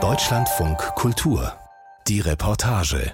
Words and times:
Deutschlandfunk 0.00 0.78
Kultur. 0.94 1.52
Die 2.06 2.20
Reportage. 2.20 3.10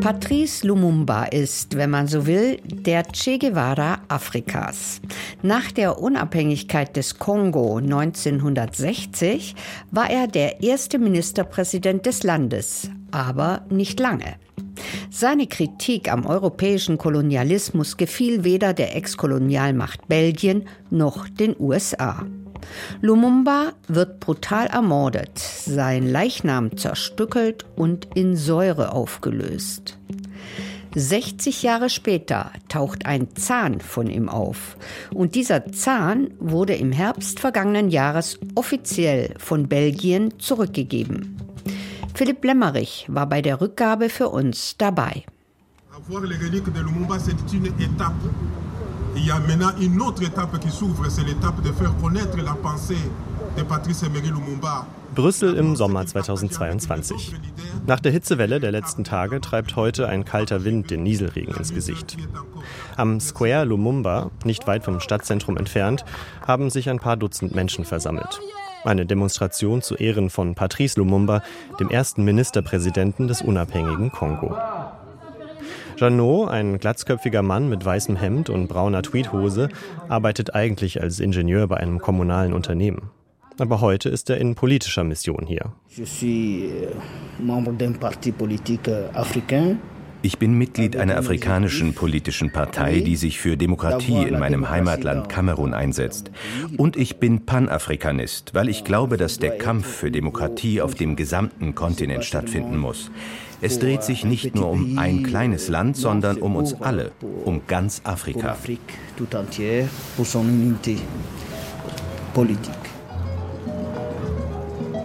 Patrice 0.00 0.66
Lumumba 0.66 1.26
ist, 1.26 1.76
wenn 1.76 1.90
man 1.90 2.08
so 2.08 2.26
will, 2.26 2.60
der 2.64 3.04
Che 3.04 3.38
Guevara 3.38 4.00
Afrikas. 4.08 5.00
Nach 5.42 5.70
der 5.70 6.00
Unabhängigkeit 6.00 6.96
des 6.96 7.20
Kongo 7.20 7.76
1960 7.76 9.54
war 9.92 10.10
er 10.10 10.26
der 10.26 10.60
erste 10.60 10.98
Ministerpräsident 10.98 12.04
des 12.04 12.24
Landes, 12.24 12.90
aber 13.12 13.64
nicht 13.70 14.00
lange. 14.00 14.34
Seine 15.12 15.48
Kritik 15.48 16.10
am 16.10 16.24
europäischen 16.24 16.96
Kolonialismus 16.96 17.96
gefiel 17.96 18.44
weder 18.44 18.72
der 18.72 18.94
Ex-Kolonialmacht 18.94 20.06
Belgien 20.06 20.68
noch 20.88 21.28
den 21.28 21.56
USA. 21.58 22.24
Lumumba 23.00 23.72
wird 23.88 24.20
brutal 24.20 24.68
ermordet, 24.68 25.36
sein 25.38 26.06
Leichnam 26.08 26.76
zerstückelt 26.76 27.64
und 27.74 28.06
in 28.14 28.36
Säure 28.36 28.92
aufgelöst. 28.92 29.98
60 30.94 31.64
Jahre 31.64 31.90
später 31.90 32.52
taucht 32.68 33.04
ein 33.04 33.34
Zahn 33.34 33.80
von 33.80 34.08
ihm 34.08 34.28
auf. 34.28 34.76
Und 35.12 35.34
dieser 35.34 35.72
Zahn 35.72 36.30
wurde 36.38 36.74
im 36.74 36.92
Herbst 36.92 37.40
vergangenen 37.40 37.90
Jahres 37.90 38.38
offiziell 38.54 39.34
von 39.38 39.68
Belgien 39.68 40.38
zurückgegeben. 40.38 41.36
Philipp 42.14 42.44
Lemmerich 42.44 43.06
war 43.08 43.26
bei 43.26 43.42
der 43.42 43.60
Rückgabe 43.60 44.08
für 44.08 44.28
uns 44.28 44.76
dabei. 44.76 45.24
Avoir 45.94 46.22
les 46.22 46.38
reliques 46.38 46.72
de 46.72 46.80
Lumumba, 46.80 47.18
c'est 47.18 47.52
une 47.52 47.66
étape 47.66 48.14
Il 49.16 49.26
y 49.26 49.30
a 49.30 49.38
maintenant 49.40 49.72
une 49.80 50.00
autre 50.00 50.22
étape 50.22 50.58
qui 50.60 50.70
s'ouvre, 50.70 51.04
c'est 51.10 51.24
l'étape 51.24 51.60
de 51.62 51.72
faire 51.72 51.92
connaître 52.00 52.36
la 52.38 52.54
pensée 52.54 53.10
de 53.56 53.62
Patrice 53.62 54.02
Emery 54.04 54.28
Lumumba. 54.28 54.86
Brüssel 55.14 55.56
im 55.56 55.74
Sommer 55.74 56.06
2022. 56.06 57.34
Nach 57.86 57.98
der 57.98 58.12
Hitzewelle 58.12 58.60
der 58.60 58.70
letzten 58.70 59.02
Tage 59.02 59.40
treibt 59.40 59.74
heute 59.74 60.08
ein 60.08 60.24
kalter 60.24 60.64
Wind 60.64 60.90
den 60.90 61.02
Nieselregen 61.02 61.54
ins 61.56 61.74
Gesicht. 61.74 62.16
Am 62.96 63.18
Square 63.18 63.64
Lumumba, 63.64 64.30
nicht 64.44 64.68
weit 64.68 64.84
vom 64.84 65.00
Stadtzentrum 65.00 65.56
entfernt, 65.56 66.04
haben 66.46 66.70
sich 66.70 66.88
ein 66.88 67.00
paar 67.00 67.16
Dutzend 67.16 67.54
Menschen 67.54 67.84
versammelt. 67.84 68.40
Eine 68.82 69.04
Demonstration 69.04 69.82
zu 69.82 69.94
Ehren 69.96 70.30
von 70.30 70.54
Patrice 70.54 70.98
Lumumba, 70.98 71.42
dem 71.78 71.90
ersten 71.90 72.24
Ministerpräsidenten 72.24 73.28
des 73.28 73.42
unabhängigen 73.42 74.10
Kongo. 74.10 74.56
Janot, 75.98 76.48
ein 76.48 76.78
glatzköpfiger 76.78 77.42
Mann 77.42 77.68
mit 77.68 77.84
weißem 77.84 78.16
Hemd 78.16 78.48
und 78.48 78.68
brauner 78.68 79.02
Tweedhose, 79.02 79.68
arbeitet 80.08 80.54
eigentlich 80.54 81.02
als 81.02 81.20
Ingenieur 81.20 81.68
bei 81.68 81.76
einem 81.76 81.98
kommunalen 81.98 82.54
Unternehmen. 82.54 83.10
Aber 83.58 83.82
heute 83.82 84.08
ist 84.08 84.30
er 84.30 84.38
in 84.38 84.54
politischer 84.54 85.04
Mission 85.04 85.44
hier. 85.46 85.74
Je 85.88 86.06
suis 86.06 86.70
euh, 86.70 86.94
membre 87.38 87.74
d'un 87.74 87.92
ich 90.22 90.38
bin 90.38 90.54
Mitglied 90.54 90.96
einer 90.96 91.16
afrikanischen 91.16 91.94
politischen 91.94 92.52
Partei, 92.52 93.00
die 93.00 93.16
sich 93.16 93.40
für 93.40 93.56
Demokratie 93.56 94.22
in 94.22 94.38
meinem 94.38 94.68
Heimatland 94.68 95.28
Kamerun 95.28 95.72
einsetzt. 95.72 96.30
Und 96.76 96.96
ich 96.96 97.16
bin 97.16 97.46
Panafrikanist, 97.46 98.54
weil 98.54 98.68
ich 98.68 98.84
glaube, 98.84 99.16
dass 99.16 99.38
der 99.38 99.56
Kampf 99.56 99.86
für 99.86 100.10
Demokratie 100.10 100.82
auf 100.82 100.94
dem 100.94 101.16
gesamten 101.16 101.74
Kontinent 101.74 102.24
stattfinden 102.24 102.76
muss. 102.76 103.10
Es 103.62 103.78
dreht 103.78 104.02
sich 104.02 104.24
nicht 104.24 104.54
nur 104.54 104.70
um 104.70 104.98
ein 104.98 105.22
kleines 105.22 105.68
Land, 105.68 105.96
sondern 105.96 106.38
um 106.38 106.56
uns 106.56 106.80
alle, 106.80 107.12
um 107.44 107.62
ganz 107.66 108.02
Afrika. 108.04 108.56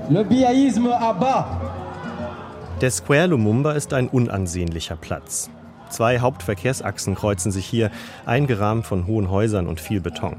Le 0.08 0.24
biaïsme 0.24 0.94
abat 0.94 1.55
der 2.82 2.92
Square 2.92 3.28
Lumumba 3.28 3.72
ist 3.72 3.94
ein 3.94 4.08
unansehnlicher 4.08 4.96
Platz. 4.96 5.50
Zwei 5.90 6.20
Hauptverkehrsachsen 6.20 7.16
kreuzen 7.16 7.52
sich 7.52 7.66
hier, 7.66 7.90
eingerahmt 8.26 8.86
von 8.86 9.08
hohen 9.08 9.30
Häusern 9.30 9.68
und 9.68 9.80
viel 9.80 10.02
Beton. 10.02 10.36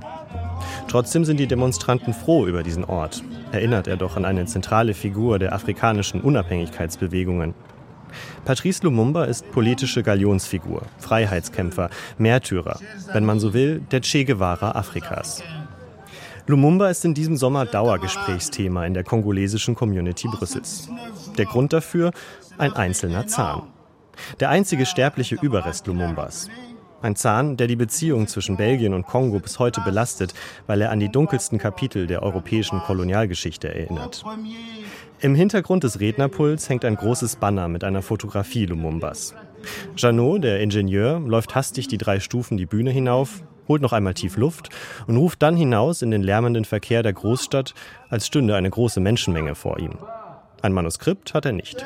Trotzdem 0.88 1.24
sind 1.24 1.41
die 1.41 1.47
Demonstranten 1.47 2.12
froh 2.12 2.47
über 2.47 2.62
diesen 2.62 2.84
Ort. 2.84 3.22
Erinnert 3.52 3.86
er 3.86 3.97
doch 3.97 4.16
an 4.16 4.24
eine 4.24 4.44
zentrale 4.47 4.92
Figur 4.92 5.38
der 5.38 5.54
afrikanischen 5.54 6.20
Unabhängigkeitsbewegungen. 6.20 7.54
Patrice 8.44 8.82
Lumumba 8.82 9.24
ist 9.24 9.50
politische 9.50 10.03
Galionsfigur, 10.03 10.82
Freiheitskämpfer, 10.98 11.91
Märtyrer, 12.18 12.78
wenn 13.12 13.24
man 13.24 13.41
so 13.41 13.54
will, 13.54 13.80
der 13.91 14.00
Che 14.00 14.24
Guevara 14.24 14.72
Afrikas. 14.72 15.42
Lumumba 16.48 16.91
ist 16.91 17.04
in 17.04 17.12
diesem 17.12 17.36
Sommer 17.36 17.66
Dauergesprächsthema 17.66 18.86
in 18.86 18.94
der 18.94 19.03
kongolesischen 19.03 19.74
Community 19.74 20.28
Brüssels. 20.28 20.88
Der 21.38 21.47
Grund 21.47 21.72
dafür 21.72 22.12
ein 22.58 22.72
einzelner 22.72 23.26
Zahn. 23.26 23.62
Der 24.41 24.48
einzige 24.48 24.86
sterbliche 24.86 25.36
Überrest 25.36 25.86
Lumumbas. 25.86 26.48
Ein 27.02 27.14
Zahn, 27.14 27.58
der 27.58 27.66
die 27.66 27.76
Beziehung 27.76 28.26
zwischen 28.26 28.56
Belgien 28.56 28.94
und 28.94 29.06
Kongo 29.06 29.38
bis 29.38 29.58
heute 29.58 29.82
belastet, 29.82 30.32
weil 30.66 30.80
er 30.80 30.91
an 30.91 30.98
die 30.98 31.10
dunkelsten 31.10 31.58
Kapitel 31.58 32.06
der 32.06 32.22
europäischen 32.22 32.80
Kolonialgeschichte 32.80 33.72
erinnert. 33.72 34.24
Im 35.20 35.34
Hintergrund 35.34 35.84
des 35.84 36.00
Rednerpuls 36.00 36.69
hängt 36.69 36.84
ein 36.84 36.97
großes 36.97 37.36
Banner 37.36 37.68
mit 37.68 37.84
einer 37.84 38.03
Fotografie 38.03 38.66
Lumumbas. 38.66 39.34
Janot, 39.97 40.44
der 40.44 40.60
Ingenieur, 40.60 41.20
läuft 41.20 41.54
hastig 41.54 41.88
die 41.88 41.98
drei 41.98 42.18
Stufen 42.18 42.56
die 42.56 42.66
Bühne 42.66 42.91
hinauf, 42.91 43.42
holt 43.68 43.82
noch 43.82 43.92
einmal 43.92 44.14
tief 44.14 44.36
Luft 44.36 44.70
und 45.06 45.16
ruft 45.16 45.42
dann 45.42 45.56
hinaus 45.56 46.03
in 46.03 46.10
den 46.10 46.22
lärmenden 46.22 46.64
Verkehr 46.64 47.03
der 47.03 47.12
Großstadt, 47.12 47.74
als 48.08 48.26
stünde 48.26 48.56
eine 48.56 48.70
große 48.70 49.00
Menschenmenge 49.00 49.54
vor 49.54 49.78
ihm. 49.78 49.98
Ein 50.62 50.72
Manuskript 50.72 51.34
hat 51.34 51.44
er 51.44 51.53
nicht. 51.53 51.84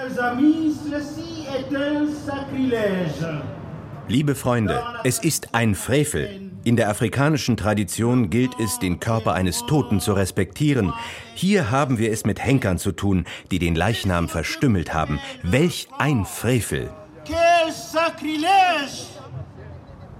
Liebe 4.08 4.34
Freunde, 4.34 4.82
es 5.04 5.19
ist 5.19 5.54
ein 5.54 5.75
Frevel. 5.75 6.50
In 6.62 6.76
der 6.76 6.91
afrikanischen 6.91 7.56
Tradition 7.56 8.28
gilt 8.28 8.59
es, 8.60 8.78
den 8.78 9.00
Körper 9.00 9.32
eines 9.32 9.64
Toten 9.66 10.00
zu 10.00 10.12
respektieren. 10.12 10.92
Hier 11.34 11.70
haben 11.70 11.98
wir 11.98 12.12
es 12.12 12.25
mit 12.26 12.44
Henkern 12.44 12.78
zu 12.78 12.92
tun, 12.92 13.25
die 13.50 13.59
den 13.59 13.75
Leichnam 13.75 14.28
verstümmelt 14.28 14.92
haben. 14.92 15.20
Welch 15.42 15.88
ein 15.98 16.25
Frevel! 16.25 16.91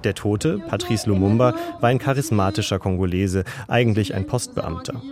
Der 0.05 0.15
Tote, 0.15 0.59
Patrice 0.59 1.09
Lumumba, 1.09 1.55
war 1.81 1.91
ein 1.91 1.99
charismatischer 1.99 2.79
Kongolese, 2.79 3.45
eigentlich 3.69 4.15
ein 4.15 4.27
Postbeamter. 4.27 5.03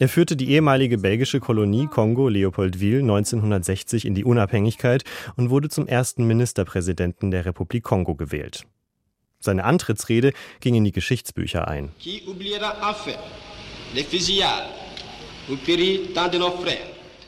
Er 0.00 0.08
führte 0.08 0.34
die 0.34 0.48
ehemalige 0.48 0.96
belgische 0.96 1.40
Kolonie 1.40 1.86
Kongo 1.86 2.30
Leopoldville 2.30 3.00
1960 3.00 4.06
in 4.06 4.14
die 4.14 4.24
Unabhängigkeit 4.24 5.04
und 5.36 5.50
wurde 5.50 5.68
zum 5.68 5.86
ersten 5.86 6.26
Ministerpräsidenten 6.26 7.30
der 7.30 7.44
Republik 7.44 7.84
Kongo 7.84 8.14
gewählt. 8.14 8.64
Seine 9.40 9.64
Antrittsrede 9.64 10.32
ging 10.60 10.74
in 10.74 10.84
die 10.84 10.92
Geschichtsbücher 10.92 11.68
ein. 11.68 11.90
Qui 11.98 12.22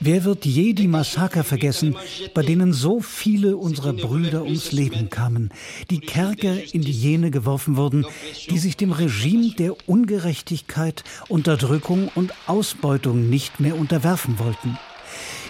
Wer 0.05 0.25
wird 0.25 0.45
je 0.45 0.73
die 0.73 0.89
Massaker 0.89 1.45
vergessen, 1.45 1.95
bei 2.35 2.43
denen 2.43 2.73
so 2.73 3.01
viele 3.01 3.57
unserer 3.57 3.93
Brüder 3.93 4.43
ums 4.43 4.73
Leben 4.73 5.11
kamen, 5.11 5.51
die 5.91 6.01
Kerker 6.01 6.57
in 6.75 6.83
die 6.83 6.91
Jene 6.91 7.31
geworfen 7.31 7.77
wurden, 7.77 8.05
die 8.51 8.59
sich 8.59 8.77
dem 8.77 8.91
Regime 8.91 9.55
der 9.55 9.77
Ungerechtigkeit, 9.89 11.05
Unterdrückung 11.29 12.11
und 12.17 12.33
Ausbeutung 12.49 13.31
nicht 13.31 13.61
mehr 13.61 13.79
unterwerfen 13.79 14.41
wollten? 14.41 14.77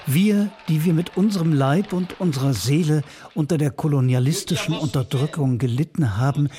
Wir, 0.07 0.51
die 0.69 0.85
wir 0.85 0.93
mit 0.93 1.17
unserem 1.17 1.55
Leib 1.55 1.95
und 1.95 2.21
unserer 2.21 2.53
Seele 2.53 3.05
unter 3.35 3.57
der 3.57 3.71
kolonialistischen 3.71 4.75
Unterdrückung 4.75 5.57
gelitten 5.57 6.19
haben, 6.19 6.51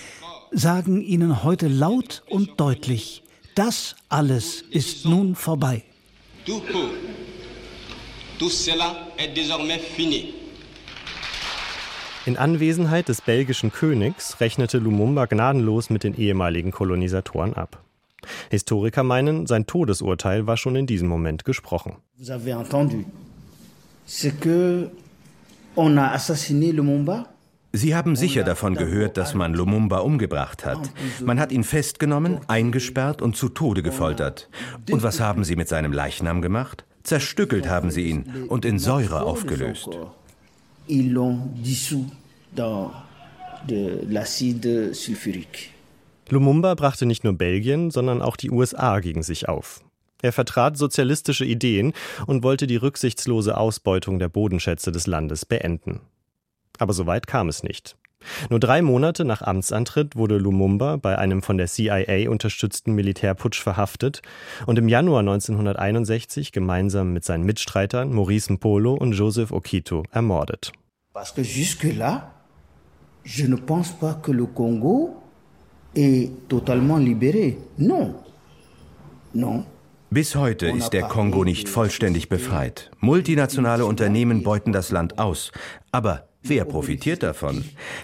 sagen 0.52 1.00
ihnen 1.00 1.44
heute 1.44 1.68
laut 1.68 2.24
und 2.28 2.60
deutlich, 2.60 3.22
das 3.54 3.96
alles 4.10 4.64
ist 4.72 5.06
nun 5.06 5.36
vorbei. 5.36 5.84
Tout 8.40 8.50
cela 8.50 8.96
est 9.18 9.36
désormais 9.36 9.80
fini. 9.80 10.34
In 12.26 12.38
Anwesenheit 12.38 13.10
des 13.10 13.22
belgischen 13.22 13.72
Königs 13.72 14.40
rechnete 14.40 14.78
Lumumba 14.78 15.26
gnadenlos 15.26 15.90
mit 15.90 16.04
den 16.04 16.16
ehemaligen 16.16 16.72
Kolonisatoren 16.72 17.54
ab. 17.54 17.84
Historiker 18.50 19.04
meinen, 19.04 19.46
sein 19.46 19.68
Todesurteil 19.68 20.48
war 20.48 20.58
schon 20.58 20.76
in 20.76 20.88
diesem 20.88 21.10
Moment 21.10 21.44
gesprochen. 21.44 21.98
Vous 22.18 22.32
avez 22.32 22.54
entendu. 22.54 23.06
C'est 24.08 24.40
que 24.40 24.90
on 25.76 25.98
a 25.98 26.14
assassiné 26.14 26.72
Lumumba? 26.72 27.28
Sie 27.74 27.96
haben 27.96 28.16
sicher 28.16 28.44
davon 28.44 28.76
gehört, 28.76 29.18
dass 29.18 29.34
man 29.34 29.54
Lumumba 29.54 29.98
umgebracht 30.00 30.64
hat. 30.64 30.92
Man 31.26 31.40
hat 31.40 31.52
ihn 31.52 31.64
festgenommen, 31.64 32.40
eingesperrt 32.48 33.22
und 33.22 33.36
zu 33.36 33.50
Tode 33.50 33.82
gefoltert. 33.82 34.48
Und 34.92 35.02
was 35.02 35.20
haben 35.20 35.44
Sie 35.44 35.56
mit 35.56 35.68
seinem 35.68 35.92
Leichnam 35.92 36.42
gemacht? 36.42 36.86
Zerstückelt 37.04 37.68
haben 37.68 37.92
sie 37.92 38.10
ihn 38.10 38.48
und 38.48 38.66
in 38.66 38.80
Säure 38.80 39.24
aufgelöst. 39.24 39.90
de 43.68 44.06
l'acide 44.06 44.94
sulfurique. 44.94 45.70
Lumumba 46.30 46.76
brachte 46.76 47.06
nicht 47.06 47.24
nur 47.24 47.34
Belgien, 47.34 47.92
sondern 47.92 48.22
auch 48.22 48.36
die 48.36 48.52
USA 48.52 49.00
gegen 49.00 49.24
sich 49.24 49.50
auf. 49.50 49.84
Er 50.22 50.32
vertrat 50.32 50.78
sozialistische 50.78 51.46
Ideen 51.46 51.94
und 52.28 52.44
wollte 52.44 52.66
die 52.66 52.78
rücksichtslose 52.78 53.58
Ausbeutung 53.58 54.20
der 54.20 54.30
Bodenschätze 54.30 54.92
des 54.92 55.06
Landes 55.06 55.46
beenden. 55.46 56.00
Aber 56.80 56.94
so 56.94 57.06
weit 57.06 57.28
kam 57.28 57.50
es 57.50 57.62
nicht. 57.62 57.98
Nur 58.50 58.60
drei 58.60 58.82
Monate 58.82 59.26
nach 59.26 59.42
Amtsantritt 59.42 60.16
wurde 60.16 60.38
Lumumba 60.38 60.98
bei 60.98 61.18
einem 61.18 61.42
von 61.42 61.58
der 61.58 61.68
CIA 61.68 62.30
unterstützten 62.30 62.94
Militärputsch 62.94 63.62
verhaftet 63.62 64.22
und 64.66 64.78
im 64.80 64.88
Januar 64.88 65.20
1961 65.20 66.52
gemeinsam 66.52 67.14
mit 67.14 67.24
seinen 67.24 67.44
Mitstreitern 67.44 68.14
Maurice 68.14 68.52
Mpolo 68.54 68.94
und 68.94 69.14
Joseph 69.14 69.52
Okito 69.52 70.04
ermordet. 70.12 70.72
Parce 71.14 71.32
que 71.32 71.44
jusque-là, 71.44 72.32
je 73.24 73.46
ne 73.46 73.56
pense 73.56 73.92
pas 73.92 74.16
que 74.16 74.32
le 74.32 74.46
Congo 74.46 75.16
est 75.96 76.32
totalement 76.48 76.98
libéré. 76.98 77.58
Non. 77.78 78.16
Non. 79.34 79.66
Bis 80.10 80.36
heute 80.36 80.68
ist 80.68 80.92
der 80.92 81.04
Kongo 81.04 81.44
nicht 81.44 81.68
vollständig 81.68 82.30
befreit. 82.30 82.92
Multinationale 83.00 83.84
Unternehmen 83.86 84.44
beuten 84.44 84.72
das 84.72 84.92
Land 84.92 85.18
aus. 85.18 85.52
Aber 85.92 86.28
wer 86.44 86.66
profitiert 86.66 87.24
davon? 87.24 87.64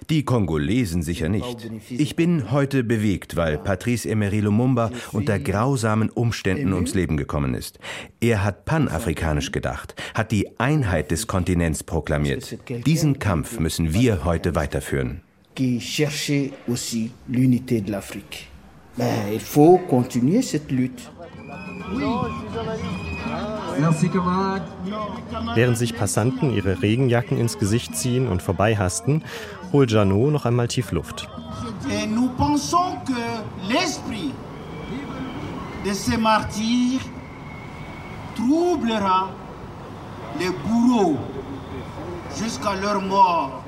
Die 0.10 0.24
Kongolesen 0.24 1.04
sicher 1.04 1.30
nicht. 1.30 1.70
Ich 1.90 2.16
bin 2.16 2.52
heute 2.52 2.84
bewegt, 2.84 3.36
weil 3.36 3.58
Patrice 3.58 4.10
Emery 4.10 4.40
Lumumba 4.40 4.92
unter 5.12 5.40
grausamen 5.40 6.10
Umständen 6.10 6.74
ums 6.74 6.94
Leben 6.96 7.18
gekommen 7.18 7.54
ist. 7.54 7.80
Er 8.20 8.44
hat 8.44 8.66
panafrikanisch 8.66 9.52
gedacht, 9.52 9.96
hat 10.14 10.32
die 10.32 10.60
Einheit 10.60 11.12
des 11.12 11.28
Kontinents 11.28 11.84
proklamiert. 11.84 12.58
Diesen 12.86 13.20
Kampf 13.20 13.60
müssen 13.60 13.94
wir 13.94 14.26
heute 14.26 14.56
weiterführen. 14.56 15.22
Il 19.32 19.40
faut 19.40 19.78
continuer 19.88 20.42
cette 20.42 20.72
lutte. 20.72 21.04
Während 25.56 25.78
sich 25.78 25.96
Passanten 25.96 26.52
ihre 26.52 26.82
Regenjacken 26.82 27.38
ins 27.38 27.58
Gesicht 27.58 27.96
ziehen 27.96 28.28
und 28.28 28.42
vorbeihasten, 28.42 29.24
holt 29.72 29.92
Janot 29.92 30.32
noch 30.32 30.46
einmal 30.46 30.68
tief 30.68 30.92
Luft. 30.92 31.28
nous 32.08 32.30
pensons 32.38 32.98
que 33.06 33.72
l'esprit 33.72 34.34
de 35.86 35.94
ces 35.94 36.18
martyrs 36.18 37.02
troublera 38.36 39.30
les 40.40 40.50
bourreaux 40.50 41.18
jusqu'à 42.38 42.76
leur 42.76 43.02
mort 43.02 43.64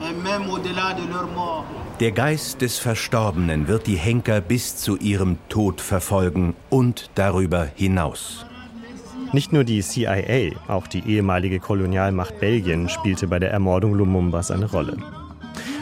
et 0.00 0.12
même 0.12 0.48
au-delà 0.50 0.94
de 0.94 1.08
leur 1.08 1.26
mort. 1.34 1.64
Der 2.00 2.12
Geist 2.12 2.60
des 2.60 2.78
Verstorbenen 2.78 3.66
wird 3.66 3.88
die 3.88 3.96
Henker 3.96 4.40
bis 4.40 4.76
zu 4.76 4.96
ihrem 4.96 5.36
Tod 5.48 5.80
verfolgen 5.80 6.54
und 6.70 7.10
darüber 7.16 7.66
hinaus. 7.74 8.46
Nicht 9.32 9.52
nur 9.52 9.64
die 9.64 9.82
CIA, 9.82 10.52
auch 10.68 10.86
die 10.86 11.06
ehemalige 11.06 11.60
Kolonialmacht 11.60 12.40
Belgien 12.40 12.88
spielte 12.88 13.26
bei 13.26 13.38
der 13.38 13.50
Ermordung 13.50 13.94
Lumumbas 13.94 14.50
eine 14.50 14.70
Rolle. 14.70 14.96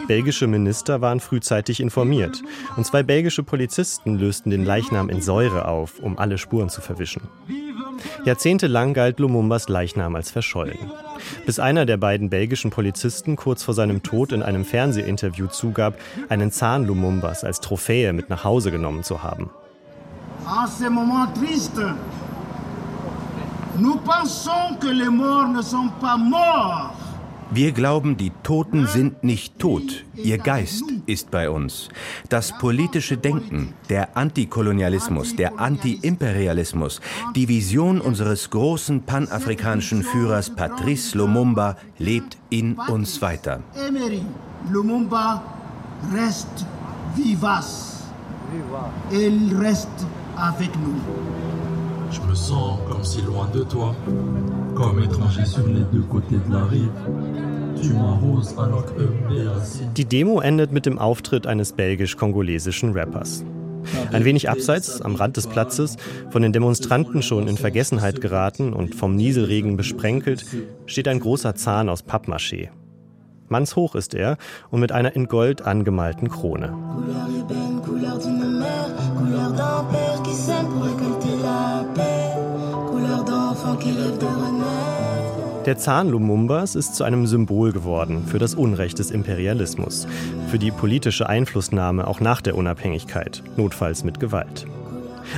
Belgische 0.09 0.47
Minister 0.47 1.01
waren 1.01 1.21
frühzeitig 1.21 1.81
informiert 1.81 2.43
und 2.77 2.87
zwei 2.87 3.03
belgische 3.03 3.43
Polizisten 3.43 4.19
lösten 4.19 4.51
den 4.51 4.65
Leichnam 4.65 5.09
in 5.09 5.21
Säure 5.21 5.67
auf, 5.67 5.99
um 5.99 6.19
alle 6.19 6.39
Spuren 6.39 6.69
zu 6.69 6.81
verwischen. 6.81 7.23
Jahrzehntelang 8.25 8.95
galt 8.95 9.19
Lumumbas 9.19 9.69
Leichnam 9.69 10.15
als 10.15 10.31
verschollen. 10.31 10.79
Bis 11.45 11.59
einer 11.59 11.87
der 11.87 11.97
beiden 11.97 12.31
belgischen 12.31 12.71
Polizisten 12.71 13.37
kurz 13.37 13.63
vor 13.63 13.75
seinem 13.75 14.03
Tod 14.03 14.33
in 14.33 14.43
einem 14.43 14.65
Fernsehinterview 14.65 15.47
zugab, 15.49 15.99
einen 16.29 16.51
Zahn 16.51 16.85
Lumumbas 16.85 17.45
als 17.45 17.61
Trophäe 17.61 18.13
mit 18.13 18.29
nach 18.29 18.45
Hause 18.45 18.71
genommen 18.71 19.03
zu 19.03 19.23
haben. 19.23 19.51
Triste, 21.35 21.83
nous 21.83 21.95
pensons 21.95 21.95
que 21.95 21.95
les 21.95 21.95
morts 21.95 21.95
ne 21.95 21.95
sont 21.95 21.95
pas 21.95 21.95
morts. 21.95 22.17
Wir 27.51 27.73
glauben, 27.73 28.17
die 28.17 28.33
Toten 28.43 28.87
sind 28.87 29.23
nicht 29.23 29.59
tot, 29.59 30.05
ihr 30.15 30.39
Geist 30.39 30.85
ist 31.05 31.31
bei 31.31 31.51
uns. 31.51 31.89
Das 32.29 32.57
politische 32.59 33.19
Denken, 33.19 33.75
der 33.89 34.17
Antikolonialismus, 34.17 35.37
der 35.37 35.61
Antiimperialismus, 35.61 37.01
die 37.35 37.49
Vision 37.49 38.01
unseres 38.01 38.51
großen 38.51 39.03
panafrikanischen 39.03 40.03
Führers 40.03 40.51
Patrice 40.51 41.17
Lumumba 41.17 41.77
lebt 41.99 42.39
in 42.49 42.77
uns 42.89 43.21
weiter. 43.21 43.61
Emery 43.75 44.23
Lumumba 44.71 45.43
reste 46.15 46.65
vivace. 47.15 48.05
Il 49.11 49.57
reste 49.57 50.07
avec 50.37 50.71
nous. 50.77 51.56
Je 52.11 52.21
me 52.21 52.35
sens 52.35 52.79
comme 52.89 53.05
si 53.05 53.21
loin 53.23 53.49
de 53.53 53.63
toi, 53.65 53.95
comme 54.75 55.03
étranger 55.03 55.45
sur 55.45 55.67
les 55.67 55.85
deux 55.93 56.03
côtés 56.03 56.41
de 56.47 56.53
la 56.53 56.65
rive. 56.65 56.91
Die 59.97 60.05
Demo 60.05 60.41
endet 60.41 60.73
mit 60.73 60.87
dem 60.87 60.99
Auftritt 60.99 61.47
eines 61.47 61.73
belgisch-kongolesischen 61.73 62.93
Rappers. 62.93 63.45
Ein 64.13 64.25
wenig 64.25 64.49
abseits, 64.49 65.01
am 65.03 65.15
Rand 65.15 65.37
des 65.37 65.47
Platzes, 65.47 65.97
von 66.31 66.43
den 66.43 66.53
Demonstranten 66.53 67.23
schon 67.23 67.47
in 67.49 67.57
Vergessenheit 67.57 68.21
geraten 68.21 68.73
und 68.73 68.95
vom 68.95 69.15
Nieselregen 69.15 69.77
besprenkelt, 69.77 70.45
steht 70.87 71.07
ein 71.07 71.21
großer 71.21 71.55
Zahn 71.55 71.89
aus 71.89 72.05
Pappmaché. 72.05 72.71
Mannshoch 73.49 73.95
ist 73.95 74.15
er 74.15 74.39
und 74.71 74.81
mit 74.81 74.91
einer 74.91 75.15
in 75.15 75.27
Gold 75.27 75.63
angemalten 75.63 76.29
Krone. 76.29 76.75
Der 85.65 85.79
Zahn 85.79 86.11
Lumumbas 86.11 86.75
ist 86.77 86.95
zu 86.95 87.05
einem 87.05 87.27
Symbol 87.27 87.73
geworden 87.73 88.25
für 88.27 88.39
das 88.39 88.55
Unrecht 88.55 88.99
des 88.99 89.11
Imperialismus, 89.11 90.07
für 90.49 90.59
die 90.59 90.71
politische 90.71 91.29
Einflussnahme 91.29 92.07
auch 92.07 92.21
nach 92.21 92.41
der 92.41 92.57
Unabhängigkeit, 92.57 93.43
notfalls 93.57 94.05
mit 94.05 94.21
Gewalt. 94.21 94.67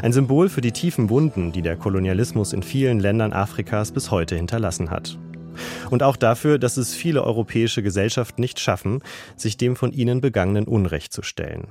Ein 0.02 0.12
Symbol 0.12 0.49
für 0.49 0.61
die 0.61 0.72
tiefen 0.72 1.08
Wunden, 1.08 1.52
die 1.52 1.62
der 1.62 1.76
Kolonialismus 1.76 2.52
in 2.52 2.62
vielen 2.62 3.00
Ländern 3.00 3.32
Afrikas 3.32 3.93
bis 3.93 4.11
heute 4.11 4.37
hinterlassen 4.37 4.90
hat. 4.90 5.16
Und 5.90 6.02
auch 6.02 6.16
dafür, 6.16 6.58
dass 6.58 6.76
es 6.76 6.94
viele 6.94 7.25
europäische 7.25 7.82
Gesellschaften 7.82 8.40
nicht 8.40 8.61
schaffen, 8.61 9.00
sich 9.37 9.56
dem 9.56 9.76
von 9.76 9.93
ihnen 9.93 10.20
begangenen 10.20 10.66
Unrecht 10.66 11.12
zu 11.12 11.22
stellen. 11.22 11.69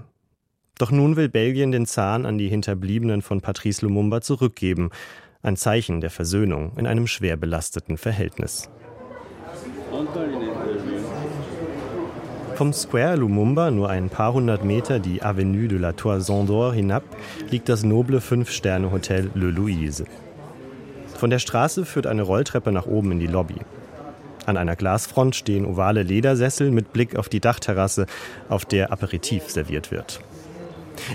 Doch 0.77 0.91
nun 0.91 1.15
will 1.15 1.29
Belgien 1.29 1.71
den 1.71 1.85
Zahn 1.85 2.25
an 2.25 2.37
die 2.37 2.49
Hinterbliebenen 2.49 3.21
von 3.21 3.41
Patrice 3.41 3.83
Lumumba 3.83 4.21
zurückgeben, 4.21 4.91
ein 5.41 5.57
Zeichen 5.57 6.01
der 6.01 6.09
Versöhnung 6.09 6.73
in 6.77 6.85
einem 6.85 7.07
schwer 7.07 7.37
belasteten 7.37 7.97
Verhältnis. 7.97 8.69
Vom 12.55 12.73
Square 12.73 13.17
Lumumba, 13.17 13.71
nur 13.71 13.89
ein 13.89 14.09
paar 14.09 14.33
hundert 14.33 14.65
Meter 14.65 14.99
die 14.99 15.21
Avenue 15.21 15.67
de 15.67 15.77
la 15.77 15.93
Toison 15.93 16.47
d'Or 16.47 16.73
hinab, 16.73 17.03
liegt 17.49 17.69
das 17.69 17.83
noble 17.83 18.19
Fünf-Sterne-Hotel 18.19 19.29
Le 19.35 19.51
Louise. 19.51 20.05
Von 21.15 21.29
der 21.29 21.39
Straße 21.39 21.85
führt 21.85 22.07
eine 22.07 22.23
Rolltreppe 22.23 22.71
nach 22.71 22.85
oben 22.85 23.11
in 23.11 23.19
die 23.19 23.27
Lobby. 23.27 23.57
An 24.45 24.57
einer 24.57 24.75
Glasfront 24.75 25.35
stehen 25.35 25.65
ovale 25.65 26.03
Ledersessel 26.03 26.71
mit 26.71 26.93
Blick 26.93 27.15
auf 27.15 27.29
die 27.29 27.39
Dachterrasse, 27.39 28.05
auf 28.49 28.65
der 28.65 28.91
Aperitif 28.91 29.49
serviert 29.49 29.91
wird. 29.91 30.21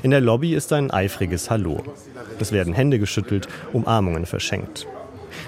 In 0.02 0.10
der 0.10 0.20
Lobby 0.20 0.54
ist 0.54 0.72
ein 0.72 0.90
eifriges 0.90 1.50
Hallo. 1.50 1.82
Es 2.38 2.52
werden 2.52 2.74
Hände 2.74 2.98
geschüttelt, 2.98 3.48
Umarmungen 3.72 4.26
verschenkt. 4.26 4.86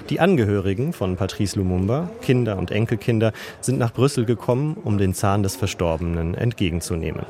Die 0.09 0.19
Angehörigen 0.19 0.93
von 0.93 1.15
Patrice 1.15 1.57
Lumumba, 1.57 2.09
Kinder 2.21 2.57
und 2.57 2.71
Enkelkinder, 2.71 3.33
sind 3.61 3.79
nach 3.79 3.93
Brüssel 3.93 4.25
gekommen, 4.25 4.77
um 4.83 4.97
den 4.97 5.13
Zahn 5.13 5.43
des 5.43 5.55
Verstorbenen 5.55 6.35
entgegenzunehmen. 6.35 7.25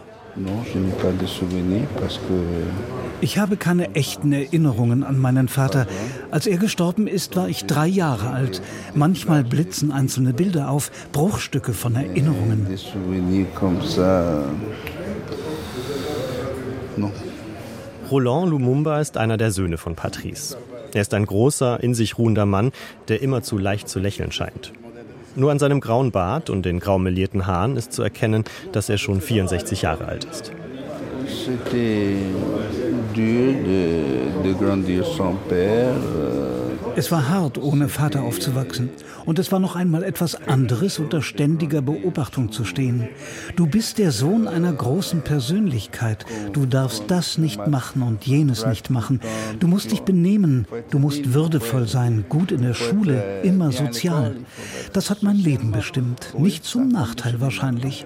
Ich 3.21 3.37
habe 3.37 3.55
keine 3.55 3.95
echten 3.95 4.33
Erinnerungen 4.33 5.03
an 5.05 5.17
meinen 5.17 5.47
Vater. 5.47 5.87
Als 6.29 6.45
er 6.45 6.57
gestorben 6.57 7.07
ist, 7.07 7.37
war 7.37 7.47
ich 7.47 7.65
drei 7.65 7.87
Jahre 7.87 8.31
alt. 8.31 8.61
Manchmal 8.93 9.45
blitzen 9.45 9.93
einzelne 9.93 10.33
Bilder 10.33 10.69
auf, 10.69 10.91
Bruchstücke 11.13 11.71
von 11.71 11.95
Erinnerungen. 11.95 12.67
Roland 18.11 18.51
Lumumba 18.51 18.99
ist 18.99 19.17
einer 19.17 19.37
der 19.37 19.51
Söhne 19.51 19.77
von 19.77 19.95
Patrice. 19.95 20.57
Er 20.93 21.01
ist 21.01 21.13
ein 21.13 21.25
großer, 21.25 21.81
in 21.81 21.93
sich 21.93 22.17
ruhender 22.17 22.45
Mann, 22.45 22.71
der 23.07 23.21
immerzu 23.21 23.57
leicht 23.57 23.89
zu 23.89 23.99
lächeln 23.99 24.31
scheint. 24.31 24.71
Nur 25.35 25.51
an 25.51 25.59
seinem 25.59 25.81
grauen 25.81 26.11
Bart 26.11 26.49
und 26.49 26.63
den 26.63 26.79
grau 26.79 26.97
melierten 26.97 27.45
Haaren 27.45 27.75
ist 27.75 27.91
zu 27.91 28.03
erkennen, 28.03 28.45
dass 28.71 28.87
er 28.87 28.97
schon 28.97 29.19
64 29.19 29.81
Jahre 29.81 30.05
alt 30.05 30.25
ist. 30.25 30.53
C'était 31.45 32.15
dur 33.13 33.53
de, 33.67 34.47
de 34.47 34.53
grandir 34.53 35.05
sans 35.05 35.35
père. 35.47 35.93
Euh, 35.93 36.55
Es 36.97 37.11
war 37.11 37.27
hart, 37.29 37.57
ohne 37.57 37.89
Vater 37.89 38.23
aufzuwachsen. 38.23 38.89
Und 39.25 39.37
es 39.37 39.51
war 39.51 39.59
noch 39.59 39.75
einmal 39.75 40.03
etwas 40.03 40.47
anderes, 40.47 40.97
unter 40.97 41.21
ständiger 41.21 41.81
Beobachtung 41.81 42.51
zu 42.51 42.63
stehen. 42.63 43.09
Du 43.57 43.67
bist 43.67 43.97
der 43.97 44.11
Sohn 44.11 44.47
einer 44.47 44.71
großen 44.71 45.21
Persönlichkeit. 45.21 46.25
Du 46.53 46.65
darfst 46.65 47.03
das 47.09 47.37
nicht 47.37 47.67
machen 47.67 48.01
und 48.01 48.25
jenes 48.25 48.65
nicht 48.65 48.89
machen. 48.89 49.19
Du 49.59 49.67
musst 49.67 49.91
dich 49.91 50.01
benehmen. 50.01 50.67
Du 50.89 50.97
musst 50.97 51.33
würdevoll 51.33 51.87
sein, 51.87 52.25
gut 52.29 52.51
in 52.51 52.61
der 52.61 52.73
Schule, 52.73 53.41
immer 53.43 53.71
sozial. 53.71 54.37
Das 54.93 55.09
hat 55.09 55.21
mein 55.21 55.37
Leben 55.37 55.71
bestimmt. 55.71 56.33
Nicht 56.37 56.63
zum 56.63 56.87
Nachteil 56.87 57.41
wahrscheinlich. 57.41 58.05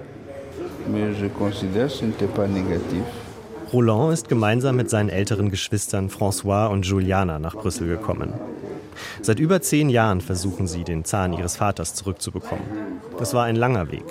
Roland 3.72 4.14
ist 4.14 4.30
gemeinsam 4.30 4.78
mit 4.78 4.90
seinen 4.90 5.10
älteren 5.10 5.52
Geschwistern 5.52 6.10
François 6.10 6.68
und 6.68 6.86
Juliana 6.86 7.38
nach 7.38 7.56
Brüssel 7.56 7.88
gekommen. 7.88 8.34
Seit 9.22 9.40
über 9.40 9.62
zehn 9.62 9.90
Jahren 9.90 10.22
versuchen 10.22 10.68
sie, 10.68 10.84
den 10.84 11.06
Zahn 11.06 11.34
ihres 11.34 11.58
Vaters 11.58 11.94
zurückzubekommen. 11.94 12.66
Das 13.18 13.34
war 13.34 13.46
ein 13.46 13.56
langer 13.56 13.92
Weg. 13.92 14.06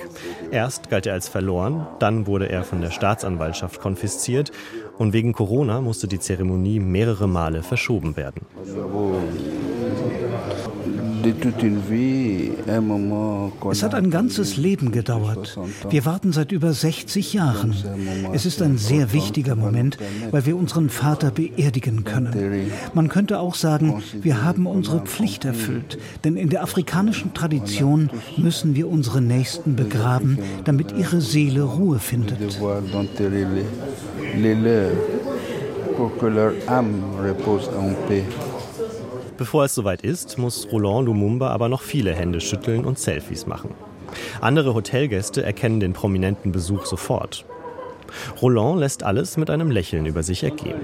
Erst 0.51 0.91
galt 0.91 1.07
er 1.07 1.15
als 1.15 1.29
verloren, 1.29 1.87
dann 1.99 2.27
wurde 2.27 2.49
er 2.49 2.63
von 2.63 2.81
der 2.81 2.91
Staatsanwaltschaft 2.91 3.81
konfisziert 3.81 4.53
und 4.97 5.13
wegen 5.13 5.33
Corona 5.33 5.81
musste 5.81 6.09
die 6.09 6.21
Zeremonie 6.21 6.79
mehrere 6.79 7.27
Male 7.27 7.63
verschoben 7.63 8.17
werden. 8.17 8.47
Es 13.71 13.83
hat 13.83 13.95
ein 13.95 14.11
ganzes 14.11 14.57
Leben 14.57 14.93
gedauert. 14.93 15.59
Wir 15.91 16.05
warten 16.05 16.33
seit 16.33 16.53
über 16.53 16.73
60 16.73 17.33
Jahren. 17.33 17.75
Es 18.33 18.47
ist 18.47 18.63
ein 18.63 18.79
sehr 18.79 19.13
wichtiger 19.13 19.57
Moment, 19.57 19.99
weil 20.31 20.47
wir 20.47 20.57
unseren 20.57 20.89
Vater 20.89 21.31
beerdigen 21.31 22.05
können. 22.05 22.71
Man 22.95 23.09
könnte 23.09 23.41
auch 23.41 23.55
sagen, 23.55 24.03
wir 24.21 24.43
haben 24.43 24.67
unsere 24.67 25.01
Pflicht 25.01 25.45
erfüllt, 25.45 25.99
denn 26.25 26.37
in 26.37 26.49
der 26.49 26.63
afrikanischen 26.63 27.35
Tradition 27.35 28.11
müssen 28.37 28.75
wir 28.75 28.89
unsere 28.89 29.21
Nächsten 29.21 29.77
begraben, 29.77 30.39
damit 30.65 30.93
ihre 30.93 31.21
Seele 31.21 31.63
Ruhe 31.63 31.99
findet. 31.99 32.39
Pour 35.99 36.17
que 36.17 36.27
leur 36.27 36.53
âme 36.69 37.03
repose 37.21 37.69
en 37.77 37.93
paix. 38.07 38.23
Bevor 39.39 39.65
es 39.65 39.75
soweit 39.75 40.03
ist, 40.03 40.37
muss 40.37 40.67
Roland 40.73 41.07
Lumumba 41.07 41.51
aber 41.51 41.69
noch 41.69 41.83
viele 41.83 42.13
Hände 42.13 42.41
schütteln 42.41 42.85
und 42.85 42.99
Selfies 42.99 43.47
machen. 43.47 43.71
Andere 44.41 44.75
Hotelgäste 44.75 45.45
erkennen 45.45 45.79
den 45.79 45.93
prominenten 45.93 46.51
Besuch 46.51 46.87
sofort. 46.87 47.45
Roland 48.43 48.81
lässt 48.81 49.05
alles 49.05 49.37
mit 49.37 49.49
einem 49.49 49.71
Lächeln 49.71 50.07
über 50.07 50.25
sich 50.25 50.43
ergehen. 50.43 50.81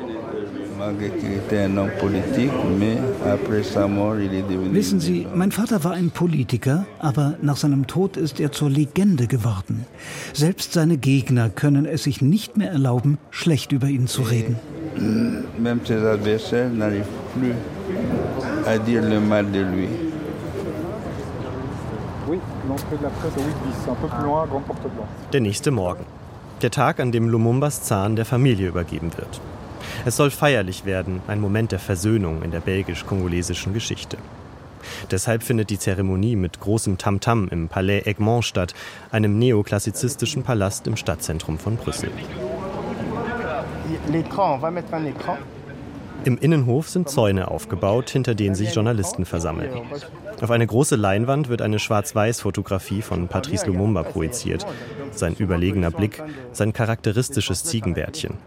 Wissen 4.73 5.01
Sie, 5.01 5.27
mein 5.35 5.51
Vater 5.51 5.83
war 5.83 5.93
ein 5.93 6.11
Politiker, 6.11 6.87
aber 6.99 7.35
nach 7.43 7.57
seinem 7.57 7.87
Tod 7.87 8.17
ist 8.17 8.39
er 8.39 8.53
zur 8.53 8.71
Legende 8.71 9.27
geworden. 9.27 9.87
Selbst 10.33 10.75
seine 10.75 10.99
Gegner 10.99 11.49
können 11.49 11.87
es 11.87 12.05
sich 12.05 12.21
nicht 12.21 12.57
mehr 12.57 12.71
erlauben, 12.71 13.19
schlecht 13.31 13.73
über 13.73 13.89
ihn 13.89 14.07
zu 14.07 14.23
reden. 14.23 14.57
Même 15.59 15.81
ses 15.85 16.05
adversaires 16.05 16.71
n'arrivent 16.73 17.05
plus 17.35 17.74
à 18.67 18.79
dire 18.79 19.03
le 19.03 19.21
mal 19.21 19.51
de 19.51 19.61
lui. 19.61 19.89
Der 25.33 25.41
nächste 25.41 25.71
Morgen. 25.71 26.05
Der 26.63 26.71
Tag, 26.71 27.01
an 27.01 27.13
dem 27.13 27.29
Lumumbas 27.29 27.83
Zahn 27.83 28.17
der 28.17 28.25
Familie 28.25 28.69
übergeben 28.69 29.11
wird. 29.17 29.41
Es 30.07 30.17
soll 30.17 30.31
feierlich 30.31 30.85
werden, 30.87 31.21
ein 31.27 31.41
Moment 31.41 31.73
der 31.73 31.79
Versöhnung 31.79 32.43
in 32.43 32.51
der 32.51 32.61
belgisch-kongolesischen 32.61 33.75
Geschichte. 33.75 34.17
Deshalb 35.11 35.43
findet 35.43 35.71
die 35.71 35.79
Zeremonie 35.79 36.37
mit 36.37 36.61
großem 36.61 36.99
Tamtam 36.99 37.45
-Tam 37.47 37.53
im 37.53 37.69
Palais 37.69 38.07
Egmont 38.07 38.45
statt, 38.45 38.75
einem 39.11 39.39
neoklassizistischen 39.39 40.43
Palast 40.43 40.87
im 40.87 40.97
Stadtzentrum 40.97 41.59
von 41.59 41.77
Brüssel. 41.77 42.11
Im 46.25 46.39
Innenhof 46.39 46.89
sind 46.89 47.09
Zäune 47.09 47.49
aufgebaut, 47.49 48.09
hinter 48.11 48.35
denen 48.35 48.55
sich 48.55 48.75
Journalisten 48.75 49.25
versammeln. 49.25 49.71
Auf 50.41 50.51
eine 50.51 50.67
große 50.67 50.97
Leinwand 50.97 51.49
wird 51.49 51.61
eine 51.61 51.79
Schwarz-Weiß-Fotografie 51.79 53.03
von 53.03 53.29
Patrice 53.29 53.67
Lumumba 53.67 54.03
projiziert. 54.03 54.67
Sein 55.13 55.35
überlegener 55.35 55.91
Blick, 55.91 56.23
sein 56.53 56.73
charakteristisches 56.73 57.65
Ziegenbärtchen. 57.65 58.39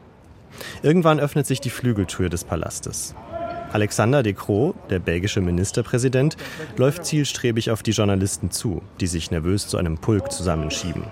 Irgendwann 0.81 1.19
öffnet 1.19 1.45
sich 1.45 1.61
die 1.61 1.69
Flügeltür 1.69 2.29
des 2.29 2.43
Palastes. 2.43 3.13
Alexander 3.71 4.23
De 4.23 4.33
Croo, 4.33 4.73
der 4.89 4.99
belgische 4.99 5.41
Ministerpräsident, 5.41 6.37
läuft 6.77 7.05
zielstrebig 7.05 7.69
auf 7.69 7.83
die 7.83 7.91
Journalisten 7.91 8.49
zu, 8.49 8.81
die 8.99 9.07
sich 9.07 9.29
nervös 9.29 9.67
zu 9.67 9.77
einem 9.77 9.97
Pulk 9.97 10.31
zusammenschieben. 10.31 11.03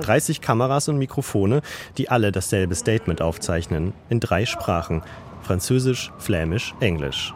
30 0.00 0.40
Kameras 0.40 0.88
und 0.88 0.96
Mikrofone, 0.96 1.60
die 1.98 2.08
alle 2.08 2.32
dasselbe 2.32 2.74
Statement 2.74 3.20
aufzeichnen, 3.20 3.92
in 4.08 4.20
drei 4.20 4.46
Sprachen, 4.46 5.02
Französisch, 5.46 6.10
Flämisch, 6.18 6.74
Englisch. 6.80 7.32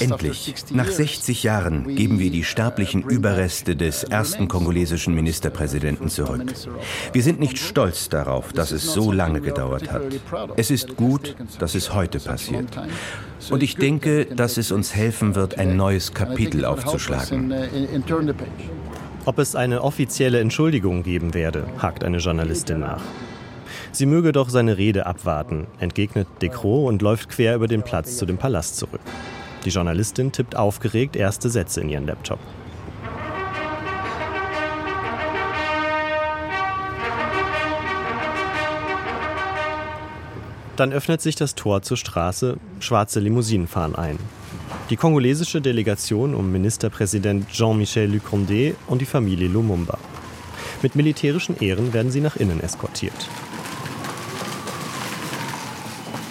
Endlich, 0.00 0.54
nach 0.70 0.88
60 0.88 1.42
Jahren, 1.42 1.94
geben 1.96 2.18
wir 2.18 2.30
die 2.30 2.44
sterblichen 2.44 3.02
Überreste 3.02 3.76
des 3.76 4.04
ersten 4.04 4.48
kongolesischen 4.48 5.14
Ministerpräsidenten 5.14 6.08
zurück. 6.08 6.54
Wir 7.12 7.22
sind 7.22 7.40
nicht 7.40 7.58
stolz 7.58 8.08
darauf, 8.08 8.52
dass 8.52 8.72
es 8.72 8.92
so 8.92 9.10
lange 9.10 9.40
gedauert 9.40 9.90
hat. 9.90 10.02
Es 10.56 10.70
ist 10.70 10.96
gut, 10.96 11.34
dass 11.58 11.74
es 11.74 11.94
heute 11.94 12.20
passiert. 12.20 12.68
Und 13.50 13.62
ich 13.62 13.76
denke, 13.76 14.26
dass 14.26 14.58
es 14.58 14.70
uns 14.70 14.94
helfen 14.94 15.34
wird, 15.34 15.58
ein 15.58 15.76
neues 15.76 16.14
Kapitel 16.14 16.64
aufzuschlagen. 16.64 17.54
Ob 19.24 19.38
es 19.38 19.56
eine 19.56 19.82
offizielle 19.82 20.40
Entschuldigung 20.40 21.02
geben 21.02 21.34
werde, 21.34 21.66
hakt 21.78 22.04
eine 22.04 22.18
Journalistin 22.18 22.80
nach. 22.80 23.02
Sie 23.92 24.06
möge 24.06 24.32
doch 24.32 24.48
seine 24.48 24.78
Rede 24.78 25.06
abwarten, 25.06 25.66
entgegnet 25.78 26.28
Decro 26.40 26.86
und 26.86 27.02
läuft 27.02 27.28
quer 27.28 27.56
über 27.56 27.66
den 27.66 27.82
Platz 27.82 28.16
zu 28.16 28.26
dem 28.26 28.38
Palast 28.38 28.76
zurück. 28.76 29.00
Die 29.64 29.70
Journalistin 29.70 30.32
tippt 30.32 30.56
aufgeregt 30.56 31.16
erste 31.16 31.50
Sätze 31.50 31.80
in 31.80 31.88
ihren 31.88 32.06
Laptop. 32.06 32.38
Dann 40.76 40.92
öffnet 40.92 41.20
sich 41.20 41.36
das 41.36 41.54
Tor 41.56 41.82
zur 41.82 41.98
Straße, 41.98 42.56
schwarze 42.78 43.20
Limousinen 43.20 43.66
fahren 43.66 43.96
ein. 43.96 44.18
Die 44.88 44.96
kongolesische 44.96 45.60
Delegation 45.60 46.34
um 46.34 46.50
Ministerpräsident 46.50 47.50
Jean-Michel 47.50 48.10
Lucondé 48.10 48.74
und 48.86 49.02
die 49.02 49.06
Familie 49.06 49.48
Lumumba. 49.48 49.98
Mit 50.80 50.96
militärischen 50.96 51.58
Ehren 51.60 51.92
werden 51.92 52.10
sie 52.10 52.22
nach 52.22 52.36
innen 52.36 52.60
eskortiert. 52.60 53.28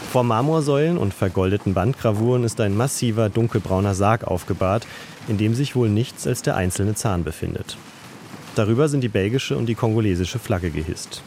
Vor 0.09 0.23
Marmorsäulen 0.23 0.97
und 0.97 1.13
vergoldeten 1.13 1.75
Wandgravuren 1.75 2.43
ist 2.43 2.59
ein 2.61 2.75
massiver 2.75 3.29
dunkelbrauner 3.29 3.93
Sarg 3.93 4.23
aufgebahrt, 4.23 4.87
in 5.27 5.37
dem 5.37 5.53
sich 5.53 5.75
wohl 5.75 5.87
nichts 5.87 6.25
als 6.25 6.41
der 6.41 6.55
einzelne 6.55 6.95
Zahn 6.95 7.23
befindet. 7.23 7.77
Darüber 8.55 8.89
sind 8.89 9.01
die 9.01 9.07
belgische 9.07 9.55
und 9.55 9.67
die 9.67 9.75
kongolesische 9.75 10.39
Flagge 10.39 10.71
gehisst. 10.71 11.21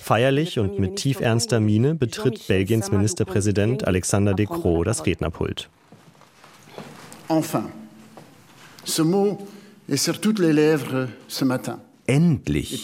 Feierlich 0.00 0.58
und 0.60 0.78
mit 0.78 0.96
tiefernster 0.96 1.58
Miene 1.58 1.94
betritt 1.96 2.46
Belgiens 2.46 2.92
Ministerpräsident 2.92 3.84
Alexander 3.84 4.34
De 4.34 4.46
Croo 4.46 4.84
das 4.84 5.04
Rednerpult. 5.04 5.68
Enfin, 7.28 7.64
ce 8.84 9.02
mot 9.02 9.38
est 9.88 10.04
sur 10.04 10.20
toutes 10.20 10.38
les 10.38 10.52
lèvres 10.52 11.08
ce 11.26 11.44
matin. 11.44 11.80
Endlich! 12.06 12.82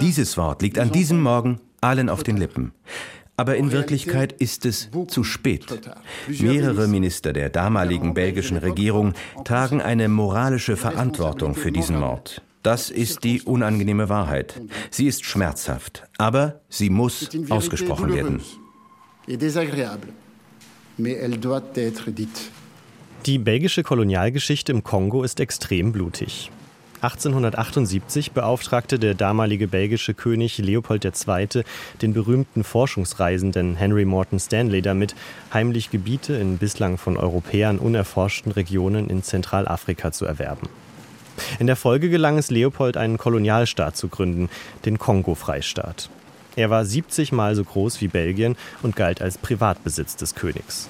Dieses 0.00 0.36
Wort 0.36 0.62
liegt 0.62 0.78
an 0.78 0.90
diesem 0.90 1.20
Morgen 1.20 1.60
allen 1.80 2.08
auf 2.08 2.22
den 2.22 2.36
Lippen. 2.36 2.72
Aber 3.36 3.56
in 3.56 3.72
Wirklichkeit 3.72 4.32
ist 4.32 4.66
es 4.66 4.90
zu 5.08 5.24
spät. 5.24 5.66
Mehrere 6.28 6.86
Minister 6.86 7.32
der 7.32 7.48
damaligen 7.48 8.14
belgischen 8.14 8.58
Regierung 8.58 9.14
tragen 9.44 9.80
eine 9.80 10.08
moralische 10.08 10.76
Verantwortung 10.76 11.54
für 11.54 11.72
diesen 11.72 11.98
Mord. 11.98 12.42
Das 12.62 12.90
ist 12.90 13.24
die 13.24 13.42
unangenehme 13.42 14.08
Wahrheit. 14.08 14.60
Sie 14.90 15.06
ist 15.06 15.24
schmerzhaft, 15.24 16.04
aber 16.18 16.60
sie 16.68 16.90
muss 16.90 17.28
ausgesprochen 17.48 18.14
werden. 18.14 18.40
Die 23.26 23.38
belgische 23.38 23.82
Kolonialgeschichte 23.82 24.72
im 24.72 24.84
Kongo 24.84 25.22
ist 25.24 25.40
extrem 25.40 25.92
blutig. 25.92 26.50
1878 27.02 28.30
beauftragte 28.30 28.96
der 29.00 29.14
damalige 29.14 29.66
belgische 29.66 30.14
König 30.14 30.58
Leopold 30.58 31.04
II. 31.04 31.64
den 32.00 32.12
berühmten 32.12 32.62
Forschungsreisenden 32.62 33.74
Henry 33.74 34.04
Morton 34.04 34.38
Stanley 34.38 34.82
damit, 34.82 35.16
heimlich 35.52 35.90
Gebiete 35.90 36.34
in 36.34 36.58
bislang 36.58 36.98
von 36.98 37.16
Europäern 37.16 37.80
unerforschten 37.80 38.52
Regionen 38.52 39.10
in 39.10 39.24
Zentralafrika 39.24 40.12
zu 40.12 40.26
erwerben. 40.26 40.68
In 41.58 41.66
der 41.66 41.74
Folge 41.74 42.08
gelang 42.08 42.38
es 42.38 42.52
Leopold, 42.52 42.96
einen 42.96 43.18
Kolonialstaat 43.18 43.96
zu 43.96 44.06
gründen, 44.06 44.48
den 44.84 44.98
Kongo-Freistaat. 44.98 46.08
Er 46.54 46.70
war 46.70 46.84
70 46.84 47.32
Mal 47.32 47.56
so 47.56 47.64
groß 47.64 48.00
wie 48.00 48.08
Belgien 48.08 48.56
und 48.82 48.94
galt 48.94 49.20
als 49.20 49.38
Privatbesitz 49.38 50.14
des 50.14 50.36
Königs. 50.36 50.88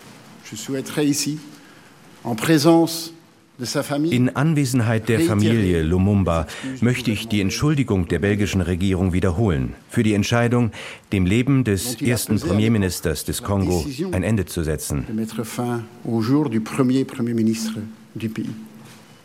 Je 0.51 0.59
souhaiterais 0.59 1.07
ici, 1.07 1.39
en 2.23 2.37
présence 2.37 3.13
in 4.11 4.35
Anwesenheit 4.35 5.09
der 5.09 5.21
Familie 5.21 5.83
Lumumba 5.83 6.47
möchte 6.81 7.11
ich 7.11 7.29
die 7.29 7.41
Entschuldigung 7.41 8.09
der 8.09 8.19
belgischen 8.19 8.61
Regierung 8.61 9.13
wiederholen 9.13 9.75
für 9.89 10.03
die 10.03 10.15
Entscheidung, 10.15 10.73
dem 11.13 11.27
Leben 11.27 11.65
des 11.65 12.01
ersten 12.01 12.41
Premierministers 12.41 13.25
des 13.25 13.43
Kongo 13.43 13.87
ein 14.11 14.23
Ende 14.23 14.47
zu 14.47 14.65
setzen. 14.65 15.07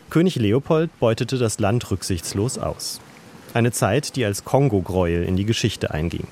König 0.10 0.36
Leopold 0.36 1.00
beutete 1.00 1.38
das 1.38 1.60
Land 1.60 1.92
rücksichtslos 1.92 2.58
aus. 2.58 3.02
Eine 3.54 3.72
Zeit, 3.72 4.16
die 4.16 4.24
als 4.24 4.46
Kongo-Gräuel 4.46 5.24
in 5.24 5.36
die 5.36 5.46
Geschichte 5.46 5.92
einging. 5.92 6.28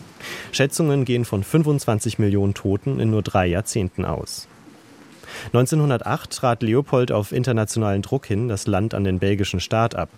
Schätzungen 0.52 1.06
gehen 1.06 1.26
von 1.26 1.44
25 1.44 2.20
Millionen 2.20 2.54
Toten 2.54 3.00
in 3.00 3.10
nur 3.10 3.22
drei 3.22 3.48
Jahrzehnten 3.48 4.06
aus. 4.06 4.48
1908 5.48 6.32
trat 6.32 6.64
Leopold 6.64 7.12
auf 7.12 7.32
internationalen 7.32 8.02
Druck 8.02 8.26
hin 8.26 8.48
das 8.48 8.68
Land 8.68 8.94
an 8.94 9.04
den 9.04 9.20
belgischen 9.20 9.60
Staat 9.60 9.96
ab. 9.96 10.10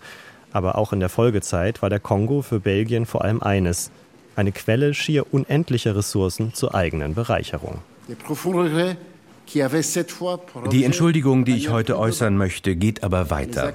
Aber 0.52 0.78
auch 0.78 0.94
in 0.94 1.00
der 1.00 1.10
Folgezeit 1.10 1.82
war 1.82 1.90
der 1.90 2.00
Kongo 2.00 2.42
für 2.42 2.60
Belgien 2.60 3.06
vor 3.06 3.24
allem 3.24 3.42
eines, 3.42 3.92
eine 4.36 4.52
Quelle 4.52 4.94
schier 4.94 5.34
unendlicher 5.34 5.96
Ressourcen 5.96 6.54
zur 6.54 6.76
eigenen 6.76 7.16
Bereicherung. 7.16 7.80
Die 9.54 10.84
Entschuldigung, 10.84 11.46
die 11.46 11.56
ich 11.56 11.70
heute 11.70 11.98
äußern 11.98 12.38
möchte, 12.38 12.75
geht 12.75 13.04
aber 13.04 13.30
weiter. 13.30 13.74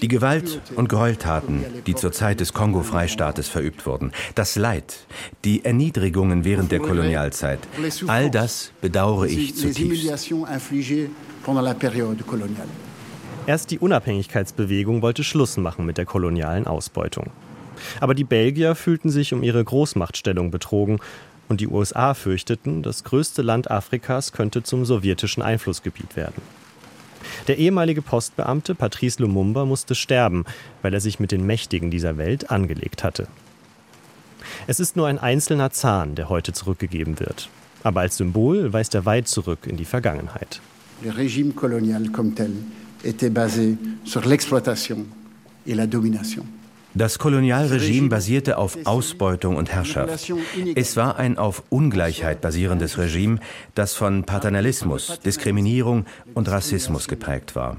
Die 0.00 0.08
Gewalt 0.08 0.60
und 0.76 0.88
Gräueltaten, 0.88 1.64
die 1.86 1.94
zur 1.94 2.12
Zeit 2.12 2.40
des 2.40 2.52
Kongo-Freistaates 2.52 3.48
verübt 3.48 3.86
wurden, 3.86 4.12
das 4.34 4.56
Leid, 4.56 5.06
die 5.44 5.64
Erniedrigungen 5.64 6.44
während 6.44 6.72
der 6.72 6.80
Kolonialzeit, 6.80 7.60
all 8.06 8.30
das 8.30 8.72
bedauere 8.80 9.26
ich 9.26 9.56
zutiefst. 9.56 10.30
Erst 13.46 13.70
die 13.70 13.78
Unabhängigkeitsbewegung 13.78 15.02
wollte 15.02 15.22
Schluss 15.24 15.56
machen 15.56 15.86
mit 15.86 15.98
der 15.98 16.04
kolonialen 16.04 16.66
Ausbeutung. 16.66 17.30
Aber 18.00 18.14
die 18.14 18.24
Belgier 18.24 18.74
fühlten 18.74 19.10
sich 19.10 19.32
um 19.32 19.42
ihre 19.42 19.62
Großmachtstellung 19.62 20.50
betrogen 20.50 20.98
und 21.48 21.60
die 21.60 21.68
USA 21.68 22.14
fürchteten, 22.14 22.82
das 22.82 23.04
größte 23.04 23.42
Land 23.42 23.70
Afrikas 23.70 24.32
könnte 24.32 24.62
zum 24.62 24.84
sowjetischen 24.84 25.42
Einflussgebiet 25.42 26.16
werden. 26.16 26.42
Der 27.48 27.58
ehemalige 27.58 28.02
Postbeamte 28.02 28.74
Patrice 28.74 29.22
Lumumba 29.22 29.64
musste 29.64 29.94
sterben, 29.94 30.44
weil 30.82 30.94
er 30.94 31.00
sich 31.00 31.20
mit 31.20 31.32
den 31.32 31.44
Mächtigen 31.44 31.90
dieser 31.90 32.16
Welt 32.16 32.50
angelegt 32.50 33.04
hatte. 33.04 33.28
Es 34.66 34.80
ist 34.80 34.96
nur 34.96 35.06
ein 35.06 35.18
einzelner 35.18 35.70
Zahn, 35.70 36.14
der 36.14 36.28
heute 36.28 36.52
zurückgegeben 36.52 37.20
wird. 37.20 37.48
Aber 37.82 38.00
als 38.00 38.16
Symbol 38.16 38.72
weist 38.72 38.94
er 38.94 39.04
weit 39.04 39.28
zurück 39.28 39.66
in 39.66 39.76
die 39.76 39.84
Vergangenheit. 39.84 40.60
Le 41.02 41.12
régime 41.12 41.52
colonial 41.52 42.08
comme 42.08 42.34
tel 42.34 42.52
était 43.04 43.30
basé 43.30 43.76
sur 44.04 44.24
l'exploitation 44.24 45.06
et 45.66 45.74
la 45.74 45.86
domination. 45.86 46.46
Das 46.96 47.18
Kolonialregime 47.18 48.08
basierte 48.08 48.56
auf 48.56 48.78
Ausbeutung 48.84 49.56
und 49.56 49.70
Herrschaft. 49.70 50.32
Es 50.74 50.96
war 50.96 51.18
ein 51.18 51.36
auf 51.36 51.62
Ungleichheit 51.68 52.40
basierendes 52.40 52.96
Regime, 52.96 53.38
das 53.74 53.92
von 53.92 54.24
Paternalismus, 54.24 55.20
Diskriminierung 55.20 56.06
und 56.32 56.48
Rassismus 56.48 57.06
geprägt 57.06 57.54
war. 57.54 57.76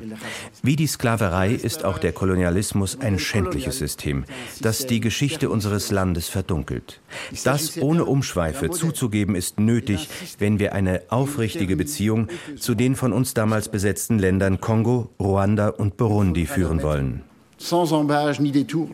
Wie 0.62 0.76
die 0.76 0.86
Sklaverei 0.86 1.52
ist 1.52 1.84
auch 1.84 1.98
der 1.98 2.12
Kolonialismus 2.12 3.00
ein 3.02 3.18
schändliches 3.18 3.80
System, 3.80 4.24
das 4.62 4.86
die 4.86 5.00
Geschichte 5.00 5.50
unseres 5.50 5.90
Landes 5.90 6.30
verdunkelt. 6.30 7.02
Das 7.44 7.82
ohne 7.82 8.06
Umschweife 8.06 8.70
zuzugeben 8.70 9.34
ist 9.34 9.60
nötig, 9.60 10.10
wenn 10.38 10.60
wir 10.60 10.74
eine 10.74 11.02
aufrichtige 11.10 11.76
Beziehung 11.76 12.28
zu 12.56 12.76
den 12.76 12.96
von 12.96 13.14
uns 13.14 13.34
damals 13.34 13.70
besetzten 13.70 14.20
Ländern 14.20 14.62
Kongo, 14.62 15.10
Ruanda 15.20 15.70
und 15.70 15.98
Burundi 15.98 16.46
führen 16.46 16.84
wollen. 16.84 17.24
Sans 17.58 17.94
embâge 17.94 18.40
ni 18.40 18.52
détour 18.52 18.90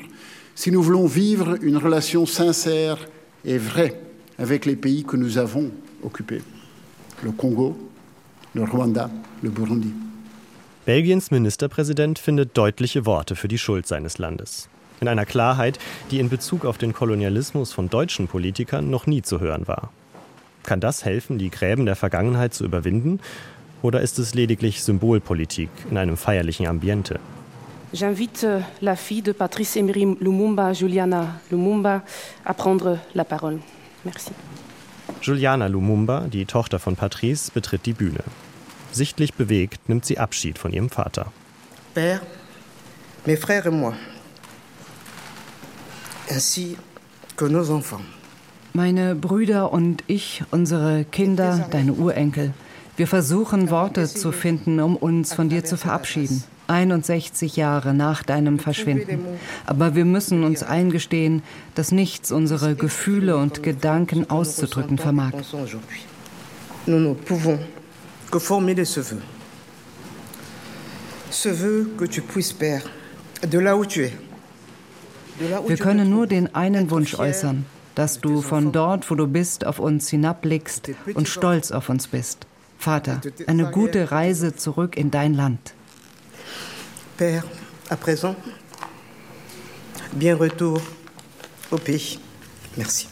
si 0.55 0.71
nous 0.71 0.81
voulons 0.81 1.07
vivre 1.07 1.57
une 1.61 1.77
relation 1.77 2.25
sincère 2.25 2.97
et 3.43 3.57
vraie 3.57 3.99
avec 4.37 4.65
les 4.65 4.75
pays 4.75 5.03
que 5.03 5.17
nous 5.17 5.37
avons 5.37 5.71
occupés, 6.03 6.41
le 7.23 7.31
Congo, 7.31 7.77
le 8.53 8.63
Rwanda, 8.63 9.09
le 9.41 9.49
Burundi. 9.49 9.93
Belgiens 10.85 11.31
Ministerpräsident 11.31 12.19
findet 12.19 12.57
deutliche 12.57 13.05
Worte 13.05 13.35
für 13.35 13.47
die 13.47 13.57
Schuld 13.57 13.87
seines 13.87 14.17
Landes. 14.17 14.69
In 15.01 15.07
einer 15.07 15.25
Klarheit, 15.25 15.79
die 16.11 16.19
in 16.19 16.29
Bezug 16.29 16.65
auf 16.65 16.77
den 16.77 16.93
Kolonialismus 16.93 17.71
von 17.73 17.89
deutschen 17.89 18.27
Politikern 18.27 18.89
noch 18.89 19.07
nie 19.07 19.21
zu 19.21 19.39
hören 19.39 19.67
war. 19.67 19.91
Kann 20.63 20.79
das 20.79 21.03
helfen, 21.03 21.37
die 21.37 21.49
Gräben 21.49 21.85
der 21.85 21.95
Vergangenheit 21.95 22.53
zu 22.53 22.63
überwinden? 22.63 23.19
Oder 23.81 24.01
ist 24.01 24.19
es 24.19 24.33
lediglich 24.33 24.83
Symbolpolitik 24.83 25.69
in 25.89 25.97
einem 25.97 26.15
feierlichen 26.15 26.67
Ambiente? 26.67 27.19
J'invite 27.93 28.43
euh, 28.43 28.59
la 28.81 28.95
fille 28.95 29.21
de 29.21 29.31
Patrice 29.31 29.77
Emery 29.77 30.17
Lumumba, 30.19 30.73
Juliana 30.73 31.39
Lumumba, 31.51 32.01
à 32.43 32.53
prendre 32.55 32.97
la 33.13 33.23
parole. 33.23 33.59
Merci. 34.03 34.31
Juliana 35.21 35.69
Lumumba, 35.69 36.25
die 36.27 36.45
Tochter 36.45 36.79
von 36.79 36.95
Patrice, 36.95 37.51
betritt 37.53 37.85
die 37.85 37.93
Bühne. 37.93 38.23
Sichtlich 38.91 39.35
bewegt 39.35 39.89
nimmt 39.89 40.05
sie 40.05 40.17
Abschied 40.17 40.57
von 40.57 40.73
ihrem 40.73 40.89
Vater. 40.89 41.31
Père, 41.95 42.21
mes 43.27 43.37
frères 43.37 43.67
et 43.67 43.71
moi, 43.71 43.93
ainsi 46.29 46.77
que 47.37 47.45
nos 47.45 47.69
enfants. 47.69 48.03
Meine 48.73 49.13
Brüder 49.13 49.71
und 49.71 50.03
ich, 50.07 50.43
unsere 50.49 51.05
Kinder, 51.05 51.67
deine 51.69 51.93
Urenkel. 51.93 52.53
Wir 52.97 53.07
versuchen 53.07 53.69
Worte 53.69 54.07
zu 54.07 54.31
finden, 54.31 54.79
um 54.79 54.95
uns 54.95 55.33
von 55.33 55.49
dir 55.49 55.63
zu 55.63 55.77
verabschieden. 55.77 56.43
61 56.67 57.55
Jahre 57.55 57.93
nach 57.93 58.23
deinem 58.23 58.59
Verschwinden. 58.59 59.19
Aber 59.65 59.95
wir 59.95 60.05
müssen 60.05 60.43
uns 60.43 60.63
eingestehen, 60.63 61.43
dass 61.75 61.91
nichts 61.91 62.31
unsere 62.31 62.75
Gefühle 62.75 63.37
und 63.37 63.63
Gedanken 63.63 64.29
auszudrücken 64.29 64.97
vermag. 64.97 65.33
Nous 66.85 66.99
ne 66.99 67.13
pouvons 67.13 67.59
que 68.29 68.39
formuler 68.39 68.85
ce 68.85 68.99
vœu. 68.99 69.21
Ce 71.29 71.49
vœu 71.49 71.87
que 71.97 72.05
tu 72.05 72.21
puisses, 72.21 72.51
Père, 72.51 72.83
de 73.49 73.59
là 73.59 73.77
où 73.77 73.85
tu 73.85 74.03
es. 74.03 74.11
Wir 75.67 75.77
können 75.77 76.09
nur 76.09 76.27
den 76.27 76.53
einen 76.53 76.91
Wunsch 76.91 77.17
äußern, 77.17 77.65
dass 77.95 78.19
du 78.19 78.41
von 78.41 78.71
dort, 78.71 79.09
wo 79.09 79.15
du 79.15 79.27
bist, 79.27 79.65
auf 79.65 79.79
uns 79.79 80.09
hinabblickst 80.09 80.91
und 81.15 81.27
stolz 81.27 81.71
auf 81.71 81.89
uns 81.89 82.07
bist. 82.07 82.45
Vater, 82.77 83.21
eine 83.47 83.71
gute 83.71 84.11
Reise 84.11 84.55
zurück 84.55 84.97
in 84.97 85.09
dein 85.09 85.33
Land. 85.33 85.73
Père, 87.17 87.43
à 87.91 87.95
présent, 87.95 88.35
bien 90.13 90.35
retour 90.35 90.81
au 91.71 91.77
pays. 91.77 92.19
Merci. 92.75 93.07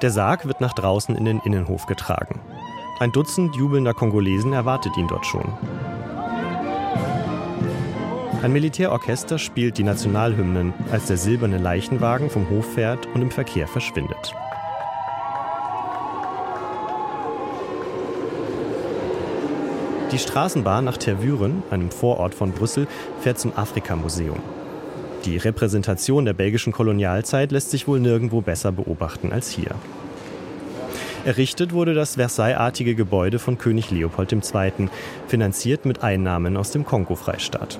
Der 0.00 0.12
Sarg 0.12 0.46
wird 0.46 0.60
nach 0.60 0.74
draußen 0.74 1.16
in 1.16 1.24
den 1.24 1.40
Innenhof 1.40 1.86
getragen. 1.86 2.40
Ein 3.00 3.10
Dutzend 3.10 3.56
jubelnder 3.56 3.94
Kongolesen 3.94 4.52
erwartet 4.52 4.96
ihn 4.96 5.08
dort 5.08 5.26
schon. 5.26 5.52
Ein 8.40 8.52
Militärorchester 8.52 9.38
spielt 9.38 9.76
die 9.76 9.82
Nationalhymnen, 9.82 10.72
als 10.92 11.06
der 11.06 11.16
silberne 11.16 11.58
Leichenwagen 11.58 12.30
vom 12.30 12.48
Hof 12.48 12.74
fährt 12.74 13.06
und 13.06 13.22
im 13.22 13.32
Verkehr 13.32 13.66
verschwindet. 13.66 14.36
Die 20.10 20.18
Straßenbahn 20.18 20.86
nach 20.86 20.96
Tervuren, 20.96 21.62
einem 21.70 21.90
Vorort 21.90 22.34
von 22.34 22.52
Brüssel, 22.52 22.86
fährt 23.20 23.38
zum 23.38 23.52
Afrika-Museum. 23.54 24.38
Die 25.26 25.36
Repräsentation 25.36 26.24
der 26.24 26.32
belgischen 26.32 26.72
Kolonialzeit 26.72 27.52
lässt 27.52 27.70
sich 27.70 27.86
wohl 27.86 28.00
nirgendwo 28.00 28.40
besser 28.40 28.72
beobachten 28.72 29.32
als 29.32 29.50
hier. 29.50 29.74
Errichtet 31.26 31.74
wurde 31.74 31.92
das 31.92 32.14
Versailles-artige 32.14 32.94
Gebäude 32.94 33.38
von 33.38 33.58
König 33.58 33.90
Leopold 33.90 34.32
II., 34.32 34.88
finanziert 35.26 35.84
mit 35.84 36.02
Einnahmen 36.02 36.56
aus 36.56 36.70
dem 36.70 36.86
Kongo-Freistaat. 36.86 37.78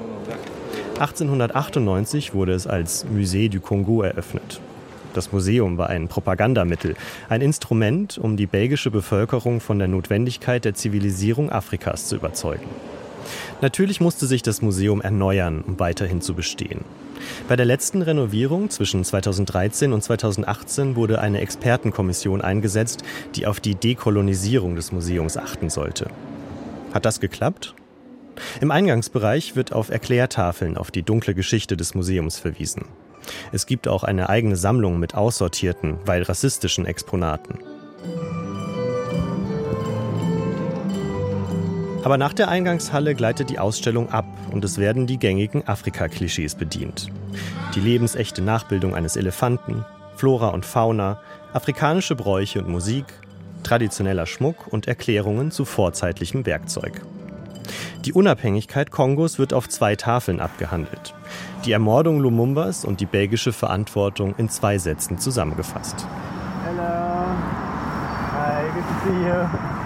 1898 0.98 2.34
wurde 2.34 2.52
es 2.52 2.66
als 2.66 3.06
Musée 3.06 3.48
du 3.48 3.60
Congo 3.60 4.02
eröffnet. 4.02 4.60
Das 5.18 5.33
Museum 5.33 5.78
war 5.78 5.90
ein 5.90 6.07
Propagandamittel, 6.07 6.94
ein 7.28 7.40
Instrument, 7.40 8.18
um 8.18 8.37
die 8.37 8.46
belgische 8.46 8.92
Bevölkerung 8.92 9.59
von 9.59 9.81
der 9.81 9.88
Notwendigkeit 9.88 10.64
der 10.64 10.74
Zivilisierung 10.74 11.50
Afrikas 11.50 12.07
zu 12.07 12.14
überzeugen. 12.14 12.68
Natürlich 13.61 14.00
musste 14.00 14.28
sich 14.28 14.42
das 14.42 14.62
Museum 14.62 15.00
erneuern, 15.00 15.64
um 15.66 15.81
weiterhin 15.81 16.20
zu 16.20 16.35
bestehen. 16.35 16.85
Bei 17.48 17.57
der 17.57 17.66
letzten 17.66 18.00
Renovierung 18.02 18.70
zwischen 18.70 19.02
2013 19.02 19.92
und 19.92 20.04
2018 20.04 20.94
wurde 20.94 21.20
eine 21.20 21.40
Expertenkommission 21.40 22.40
eingesetzt, 22.40 23.02
die 23.35 23.48
auf 23.48 23.59
die 23.59 23.74
Dekolonisierung 23.74 24.76
des 24.76 24.92
Museums 24.92 25.37
achten 25.37 25.68
sollte. 25.68 26.07
Hat 26.94 27.04
das 27.04 27.18
geklappt? 27.18 27.74
Im 28.61 28.70
Eingangsbereich 28.70 29.57
wird 29.57 29.72
auf 29.72 29.90
Erklärtafeln 29.90 30.77
auf 30.77 30.90
die 30.90 31.03
dunkle 31.03 31.35
Geschichte 31.35 31.77
des 31.77 31.94
Museums 31.94 32.38
verwiesen. 32.38 32.85
Es 33.53 33.66
gibt 33.66 33.88
auch 33.88 34.05
eine 34.05 34.29
eigene 34.29 34.57
Sammlung 34.57 34.98
mit 34.98 35.14
aussortierten, 35.14 35.98
weil 36.05 36.22
rassistischen 36.22 36.87
Exponaten. 36.87 37.59
Aber 42.05 42.16
nach 42.16 42.33
der 42.33 42.48
Eingangshalle 42.48 43.14
gleitet 43.14 43.51
die 43.51 43.59
Ausstellung 43.59 44.11
ab 44.11 44.24
und 44.51 44.64
es 44.64 44.79
werden 44.79 45.07
die 45.07 45.18
gängigen 45.18 45.66
Afrika-Klischees 45.66 46.55
bedient. 46.55 47.11
Die 47.74 47.81
lebensechte 47.81 48.40
Nachbildung 48.40 48.94
eines 48.94 49.16
Elefanten, 49.16 49.85
Flora 50.16 50.48
und 50.48 50.64
Fauna, 50.64 51.20
afrikanische 51.53 52.14
Bräuche 52.14 52.61
und 52.61 52.68
Musik, 52.68 53.05
traditioneller 53.62 54.27
Schmuck 54.27 54.68
und 54.68 54.88
Erklärungen 54.88 55.51
zu 55.51 55.64
vorzeitlichem 55.64 56.46
Werkzeug. 56.46 57.03
Die 58.04 58.12
Unabhängigkeit 58.12 58.90
Kongos 58.90 59.38
wird 59.38 59.52
auf 59.52 59.68
zwei 59.68 59.96
Tafeln 59.96 60.40
abgehandelt. 60.40 61.14
Die 61.64 61.72
Ermordung 61.72 62.20
Lumumbas 62.20 62.85
und 62.85 63.00
die 63.00 63.07
belgische 63.07 63.52
Verantwortung 63.52 64.35
in 64.38 64.48
zwei 64.48 64.78
Sätzen 64.78 65.18
zusammengefasst. 65.18 66.07
Hello. 66.64 66.83
Hi, 68.33 68.62
good 68.72 68.85
to 68.85 69.11
see 69.11 69.28
you. 69.28 69.78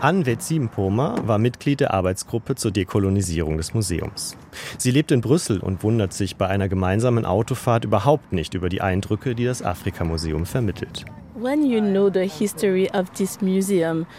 Anne 0.00 0.24
Mpoma 0.60 1.16
war 1.24 1.38
Mitglied 1.38 1.80
der 1.80 1.92
Arbeitsgruppe 1.94 2.54
zur 2.54 2.70
Dekolonisierung 2.70 3.56
des 3.56 3.74
Museums. 3.74 4.36
Sie 4.78 4.92
lebt 4.92 5.10
in 5.10 5.20
Brüssel 5.20 5.58
und 5.58 5.82
wundert 5.82 6.12
sich 6.12 6.36
bei 6.36 6.46
einer 6.46 6.68
gemeinsamen 6.68 7.24
Autofahrt 7.24 7.84
überhaupt 7.84 8.32
nicht 8.32 8.54
über 8.54 8.68
die 8.68 8.82
Eindrücke, 8.82 9.34
die 9.34 9.44
das 9.44 9.62
Afrika-Museum 9.62 10.46
vermittelt. 10.46 11.04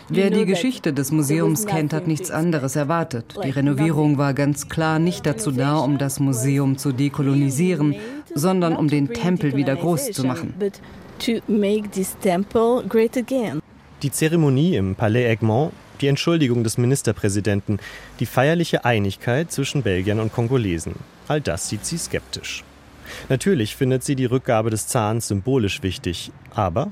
Wer 0.10 0.30
die 0.30 0.46
Geschichte 0.46 0.94
des 0.94 1.12
Museums 1.12 1.66
kennt, 1.66 1.92
hat 1.94 2.08
nichts 2.08 2.30
anderes 2.30 2.76
erwartet. 2.76 3.36
Die 3.44 3.50
Renovierung 3.50 4.20
war 4.20 4.36
ganz 4.36 4.70
klar 4.70 5.00
nicht 5.00 5.26
dazu 5.26 5.52
da, 5.52 5.78
um 5.78 5.98
das 5.98 6.20
Museum 6.20 6.78
zu 6.78 6.92
dekolonisieren, 6.92 7.96
sondern 8.36 8.76
um 8.76 8.88
den 8.88 9.14
Tempel 9.14 9.56
wieder 9.56 9.76
groß 9.76 10.12
zu 10.12 10.26
machen. 10.26 10.54
Die 14.04 14.12
Zeremonie 14.12 14.76
im 14.76 14.94
Palais 14.94 15.32
Egmont, 15.32 15.72
die 16.02 16.08
Entschuldigung 16.08 16.64
des 16.64 16.78
Ministerpräsidenten, 16.78 17.80
die 18.20 18.28
feierliche 18.28 18.86
Einigkeit 18.86 19.52
zwischen 19.52 19.82
Belgiern 19.82 20.20
und 20.20 20.32
Kongolesen. 20.34 20.94
All 21.28 21.42
das 21.42 21.68
sieht 21.68 21.84
sie 21.84 21.98
skeptisch. 21.98 22.64
Natürlich 23.30 23.76
findet 23.76 24.04
sie 24.04 24.16
die 24.16 24.26
Rückgabe 24.26 24.70
des 24.70 24.86
Zahns 24.88 25.30
symbolisch 25.30 25.82
wichtig, 25.82 26.32
aber 26.54 26.92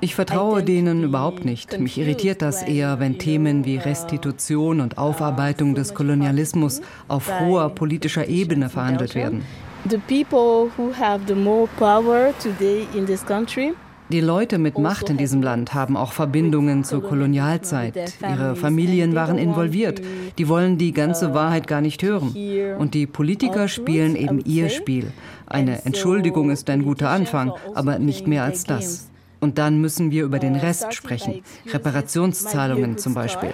ich 0.00 0.14
vertraue 0.14 0.62
denen 0.62 1.02
überhaupt 1.02 1.44
nicht. 1.44 1.78
Mich 1.80 1.98
irritiert 1.98 2.42
das 2.42 2.62
eher, 2.62 3.00
wenn 3.00 3.18
Themen 3.18 3.64
wie 3.64 3.76
Restitution 3.76 4.80
und 4.80 4.98
Aufarbeitung 4.98 5.74
des 5.74 5.94
Kolonialismus 5.94 6.80
auf 7.08 7.28
hoher 7.40 7.70
politischer 7.70 8.28
Ebene 8.28 8.68
verhandelt 8.68 9.14
werden. 9.14 9.44
The 9.88 9.98
people 9.98 10.70
who 10.76 10.92
have 10.92 11.20
the 11.26 11.34
more 11.34 11.68
power 11.78 12.32
today 12.42 12.86
in 12.94 13.06
this 13.06 13.24
country 13.24 13.74
die 14.10 14.20
Leute 14.20 14.58
mit 14.58 14.78
Macht 14.78 15.10
in 15.10 15.18
diesem 15.18 15.42
Land 15.42 15.74
haben 15.74 15.96
auch 15.96 16.12
Verbindungen 16.12 16.82
zur 16.82 17.02
Kolonialzeit. 17.02 18.14
Ihre 18.22 18.56
Familien 18.56 19.14
waren 19.14 19.36
involviert. 19.36 20.00
Die 20.38 20.48
wollen 20.48 20.78
die 20.78 20.92
ganze 20.92 21.34
Wahrheit 21.34 21.66
gar 21.66 21.82
nicht 21.82 22.02
hören. 22.02 22.34
Und 22.78 22.94
die 22.94 23.06
Politiker 23.06 23.68
spielen 23.68 24.16
eben 24.16 24.40
ihr 24.44 24.70
Spiel. 24.70 25.12
Eine 25.46 25.84
Entschuldigung 25.84 26.50
ist 26.50 26.70
ein 26.70 26.84
guter 26.84 27.10
Anfang, 27.10 27.52
aber 27.74 27.98
nicht 27.98 28.26
mehr 28.26 28.44
als 28.44 28.64
das. 28.64 29.10
Und 29.40 29.58
dann 29.58 29.80
müssen 29.80 30.10
wir 30.10 30.24
über 30.24 30.38
den 30.38 30.56
Rest 30.56 30.94
sprechen. 30.94 31.42
Reparationszahlungen 31.66 32.98
zum 32.98 33.14
Beispiel. 33.14 33.52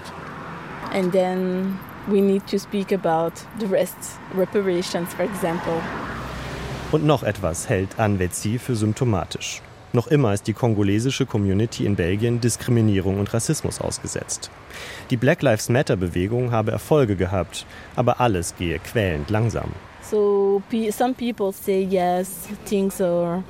And 0.95 1.13
then 1.13 1.79
we 2.07 2.21
need 2.21 2.47
to 2.47 2.59
speak 2.59 2.93
about 2.93 3.33
the 3.59 3.67
rest, 3.67 3.97
reparations 4.37 5.13
for 5.15 5.25
example. 5.25 5.81
Und 6.93 7.05
noch 7.05 7.25
etwas 7.25 7.69
hält 7.69 7.99
Anvetzi 7.99 8.59
für 8.59 8.77
symptomatisch. 8.77 9.61
Noch 9.95 10.09
immer 10.09 10.35
ist 10.35 10.49
die 10.49 10.55
kongolesische 10.55 11.25
Community 11.25 11.87
in 11.87 11.95
Belgien 11.95 12.41
Diskriminierung 12.41 13.21
und 13.21 13.33
Rassismus 13.33 13.81
ausgesetzt. 13.81 14.51
Die 15.11 15.17
Black 15.17 15.41
Lives 15.41 15.69
Matter-Bewegung 15.69 16.51
habe 16.51 16.73
Erfolge 16.73 17.15
gehabt, 17.15 17.65
aber 17.95 18.21
alles 18.21 18.57
gehe 18.57 18.81
quälend 18.81 19.31
langsam. 19.31 19.71
So 20.03 20.61
some 20.91 21.15
people 21.15 21.53
say 21.53 21.81
yes, 21.89 22.49
things 22.67 23.01
are 23.01 23.45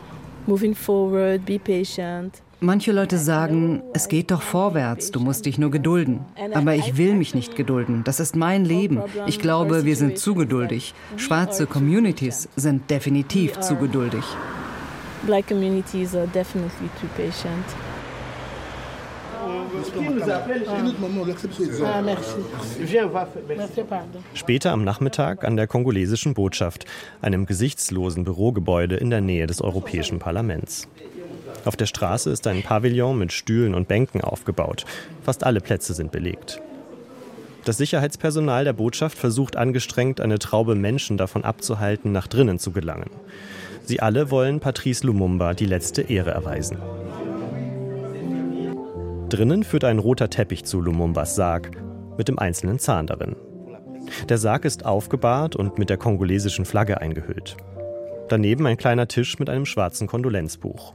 moving 0.46 0.74
forward, 0.74 1.46
be 1.46 1.58
patient. 1.58 2.42
Manche 2.60 2.92
Leute 2.92 3.16
sagen, 3.16 3.82
es 3.94 4.08
geht 4.08 4.30
doch 4.30 4.42
vorwärts, 4.42 5.10
du 5.10 5.20
musst 5.20 5.46
dich 5.46 5.56
nur 5.56 5.70
gedulden. 5.70 6.20
Aber 6.52 6.74
ich 6.74 6.98
will 6.98 7.14
mich 7.14 7.34
nicht 7.34 7.56
gedulden, 7.56 8.04
das 8.04 8.20
ist 8.20 8.36
mein 8.36 8.66
Leben. 8.66 9.02
Ich 9.26 9.38
glaube, 9.38 9.86
wir 9.86 9.96
sind 9.96 10.18
zu 10.18 10.34
geduldig. 10.34 10.92
Schwarze 11.16 11.66
Communities 11.66 12.50
sind 12.54 12.90
definitiv 12.90 13.60
zu 13.60 13.76
geduldig 13.76 14.24
black 15.26 15.46
communities 15.48 16.14
are 16.14 16.26
definitely 16.28 16.88
too 17.00 17.08
patient. 17.16 17.64
Später 24.34 24.72
am 24.72 24.84
Nachmittag 24.84 25.44
an 25.44 25.56
der 25.56 25.66
kongolesischen 25.66 26.34
Botschaft, 26.34 26.86
einem 27.20 27.46
gesichtslosen 27.46 28.24
Bürogebäude 28.24 28.96
in 28.96 29.10
der 29.10 29.20
Nähe 29.20 29.46
des 29.46 29.60
Europäischen 29.60 30.18
Parlaments. 30.18 30.88
Auf 31.64 31.76
der 31.76 31.86
Straße 31.86 32.30
ist 32.30 32.46
ein 32.46 32.62
Pavillon 32.62 33.18
mit 33.18 33.32
Stühlen 33.32 33.74
und 33.74 33.88
Bänken 33.88 34.20
aufgebaut. 34.20 34.84
Fast 35.22 35.44
alle 35.44 35.60
Plätze 35.60 35.94
sind 35.94 36.12
belegt. 36.12 36.60
Das 37.64 37.78
Sicherheitspersonal 37.78 38.64
der 38.64 38.74
Botschaft 38.74 39.16
versucht 39.16 39.56
angestrengt, 39.56 40.20
eine 40.20 40.38
Traube 40.38 40.74
Menschen 40.74 41.16
davon 41.16 41.44
abzuhalten, 41.44 42.12
nach 42.12 42.26
drinnen 42.26 42.58
zu 42.58 42.72
gelangen. 42.72 43.10
Sie 43.84 44.00
alle 44.00 44.30
wollen 44.30 44.60
Patrice 44.60 45.06
Lumumba 45.06 45.54
die 45.54 45.66
letzte 45.66 46.02
Ehre 46.02 46.30
erweisen. 46.30 46.78
Drinnen 49.30 49.64
führt 49.64 49.84
ein 49.84 49.98
roter 49.98 50.28
Teppich 50.28 50.64
zu 50.64 50.80
Lumumbas 50.80 51.34
Sarg 51.34 51.70
mit 52.18 52.28
dem 52.28 52.38
einzelnen 52.38 52.78
Zahn 52.78 53.06
darin. 53.06 53.34
Der 54.28 54.38
Sarg 54.38 54.64
ist 54.66 54.84
aufgebahrt 54.84 55.56
und 55.56 55.78
mit 55.78 55.88
der 55.88 55.96
kongolesischen 55.96 56.66
Flagge 56.66 57.00
eingehüllt. 57.00 57.56
Daneben 58.28 58.66
ein 58.66 58.76
kleiner 58.76 59.08
Tisch 59.08 59.38
mit 59.38 59.48
einem 59.48 59.66
schwarzen 59.66 60.06
Kondolenzbuch. 60.06 60.94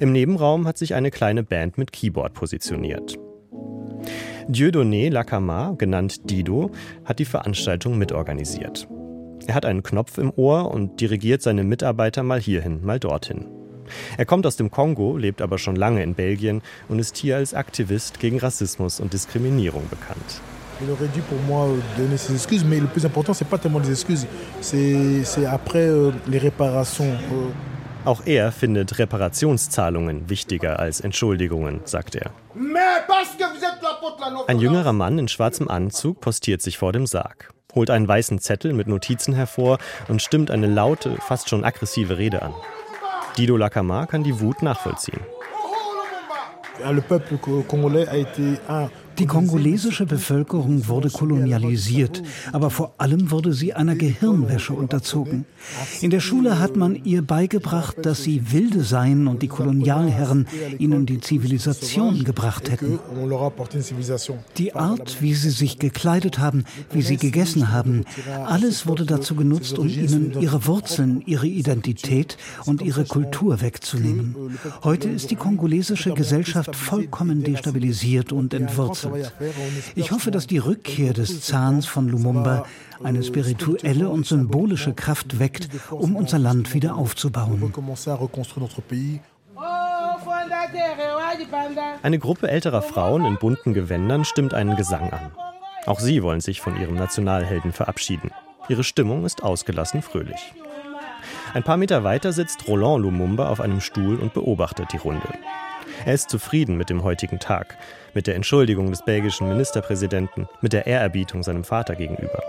Im 0.00 0.12
Nebenraum 0.12 0.66
hat 0.66 0.78
sich 0.78 0.94
eine 0.94 1.10
kleine 1.10 1.44
Band 1.44 1.78
mit 1.78 1.92
Keyboard 1.92 2.34
positioniert. 2.34 3.18
Dieudonné 4.48 5.08
Lacama, 5.08 5.74
genannt 5.78 6.28
Dido, 6.30 6.70
hat 7.04 7.18
die 7.18 7.24
Veranstaltung 7.24 7.98
mitorganisiert. 7.98 8.88
Er 9.46 9.54
hat 9.54 9.64
einen 9.64 9.82
Knopf 9.82 10.18
im 10.18 10.32
Ohr 10.36 10.70
und 10.70 11.00
dirigiert 11.00 11.42
seine 11.42 11.64
Mitarbeiter 11.64 12.22
mal 12.22 12.40
hierhin, 12.40 12.84
mal 12.84 12.98
dorthin. 12.98 13.46
Er 14.16 14.24
kommt 14.24 14.46
aus 14.46 14.56
dem 14.56 14.70
Kongo, 14.70 15.16
lebt 15.16 15.42
aber 15.42 15.58
schon 15.58 15.76
lange 15.76 16.02
in 16.02 16.14
Belgien 16.14 16.62
und 16.88 16.98
ist 16.98 17.16
hier 17.16 17.36
als 17.36 17.54
Aktivist 17.54 18.20
gegen 18.20 18.38
Rassismus 18.38 19.00
und 19.00 19.12
Diskriminierung 19.12 19.88
bekannt. 19.88 20.40
Il 20.80 20.90
aurait 20.90 21.08
dû 21.14 21.20
pour 21.20 21.38
moi 21.46 21.68
donner 21.96 22.16
ses 22.16 22.34
excuses, 22.34 22.64
mais 22.64 22.80
le 22.80 22.88
plus 22.88 23.04
important, 23.04 23.34
c'est 23.34 23.48
pas 23.48 23.58
tellement 23.58 23.78
les 23.78 23.90
excuses, 23.90 24.26
c'est 24.60 25.46
après 25.46 25.86
euh. 25.86 26.10
Auch 28.04 28.22
er 28.26 28.52
findet 28.52 28.98
Reparationszahlungen 28.98 30.28
wichtiger 30.28 30.78
als 30.78 31.00
Entschuldigungen, 31.00 31.80
sagt 31.84 32.14
er. 32.16 32.30
Ein 34.46 34.58
jüngerer 34.58 34.92
Mann 34.92 35.18
in 35.18 35.28
schwarzem 35.28 35.68
Anzug 35.68 36.20
postiert 36.20 36.62
sich 36.62 36.78
vor 36.78 36.92
dem 36.92 37.06
Sarg 37.06 37.52
holt 37.74 37.90
einen 37.90 38.08
weißen 38.08 38.38
Zettel 38.38 38.72
mit 38.72 38.86
Notizen 38.86 39.34
hervor 39.34 39.78
und 40.08 40.22
stimmt 40.22 40.50
eine 40.50 40.66
laute, 40.66 41.16
fast 41.20 41.48
schon 41.48 41.64
aggressive 41.64 42.18
Rede 42.18 42.42
an. 42.42 42.54
Dido 43.36 43.56
Lacamar 43.56 44.06
kann 44.06 44.24
die 44.24 44.40
Wut 44.40 44.62
nachvollziehen. 44.62 45.20
Le 46.90 47.00
peuple 47.00 47.38
congolais 47.68 48.08
a 48.08 48.16
été 48.16 48.58
un 48.68 48.90
die 49.18 49.26
kongolesische 49.26 50.06
Bevölkerung 50.06 50.88
wurde 50.88 51.10
kolonialisiert, 51.10 52.22
aber 52.52 52.70
vor 52.70 52.94
allem 52.98 53.30
wurde 53.30 53.52
sie 53.52 53.74
einer 53.74 53.94
Gehirnwäsche 53.94 54.72
unterzogen. 54.72 55.44
In 56.00 56.10
der 56.10 56.20
Schule 56.20 56.58
hat 56.58 56.76
man 56.76 56.96
ihr 57.04 57.22
beigebracht, 57.22 57.96
dass 58.02 58.22
sie 58.22 58.52
Wilde 58.52 58.82
seien 58.82 59.26
und 59.26 59.42
die 59.42 59.48
Kolonialherren 59.48 60.46
ihnen 60.78 61.06
die 61.06 61.20
Zivilisation 61.20 62.24
gebracht 62.24 62.70
hätten. 62.70 62.98
Die 64.56 64.74
Art, 64.74 65.20
wie 65.20 65.34
sie 65.34 65.50
sich 65.50 65.78
gekleidet 65.78 66.38
haben, 66.38 66.64
wie 66.90 67.02
sie 67.02 67.16
gegessen 67.16 67.70
haben, 67.70 68.04
alles 68.46 68.86
wurde 68.86 69.04
dazu 69.04 69.34
genutzt, 69.34 69.78
um 69.78 69.88
ihnen 69.88 70.40
ihre 70.40 70.66
Wurzeln, 70.66 71.22
ihre 71.26 71.46
Identität 71.46 72.36
und 72.64 72.82
ihre 72.82 73.04
Kultur 73.04 73.60
wegzunehmen. 73.60 74.58
Heute 74.82 75.08
ist 75.08 75.30
die 75.30 75.36
kongolesische 75.36 76.14
Gesellschaft 76.14 76.74
vollkommen 76.74 77.42
destabilisiert 77.42 78.32
und 78.32 78.54
entwurzelt 78.54 79.01
gewechselt. 79.02 79.32
Ich 79.94 80.10
hoffe, 80.10 80.30
dass 80.30 80.46
die 80.46 80.58
Rückkehr 80.58 81.12
des 81.12 81.42
Zahns 81.42 81.86
von 81.86 82.08
Lumumba 82.08 82.64
eine 83.02 83.22
spirituelle 83.22 84.08
und 84.08 84.26
symbolische 84.26 84.94
Kraft 84.94 85.38
weckt, 85.38 85.68
um 85.90 86.16
unser 86.16 86.38
Land 86.38 86.72
wieder 86.74 86.96
aufzubauen. 86.96 87.72
Eine 92.02 92.18
Gruppe 92.18 92.48
älterer 92.48 92.82
Frauen 92.82 93.24
in 93.24 93.38
bunten 93.38 93.74
Gewändern 93.74 94.24
stimmt 94.24 94.54
einen 94.54 94.76
Gesang 94.76 95.10
an. 95.10 95.32
Auch 95.86 96.00
sie 96.00 96.22
wollen 96.22 96.40
sich 96.40 96.60
von 96.60 96.80
ihrem 96.80 96.94
Nationalhelden 96.94 97.72
verabschieden. 97.72 98.30
Ihre 98.68 98.84
Stimmung 98.84 99.24
ist 99.24 99.42
ausgelassen 99.42 100.02
fröhlich. 100.02 100.54
Ein 101.54 101.62
paar 101.62 101.76
Meter 101.76 102.04
weiter 102.04 102.32
sitzt 102.32 102.66
Roland 102.68 103.02
Lumumba 103.02 103.48
auf 103.48 103.60
einem 103.60 103.80
Stuhl 103.80 104.16
und 104.16 104.32
beobachtet 104.32 104.92
die 104.92 104.96
Runde. 104.98 105.28
Er 106.04 106.14
ist 106.14 106.30
zufrieden 106.30 106.76
mit 106.76 106.90
dem 106.90 107.04
heutigen 107.04 107.38
Tag, 107.38 107.76
mit 108.12 108.26
der 108.26 108.34
Entschuldigung 108.34 108.90
des 108.90 109.04
belgischen 109.04 109.48
Ministerpräsidenten, 109.48 110.48
mit 110.60 110.72
der 110.72 110.86
Ehrerbietung 110.86 111.44
seinem 111.44 111.62
Vater 111.62 111.94
gegenüber. 111.94 112.42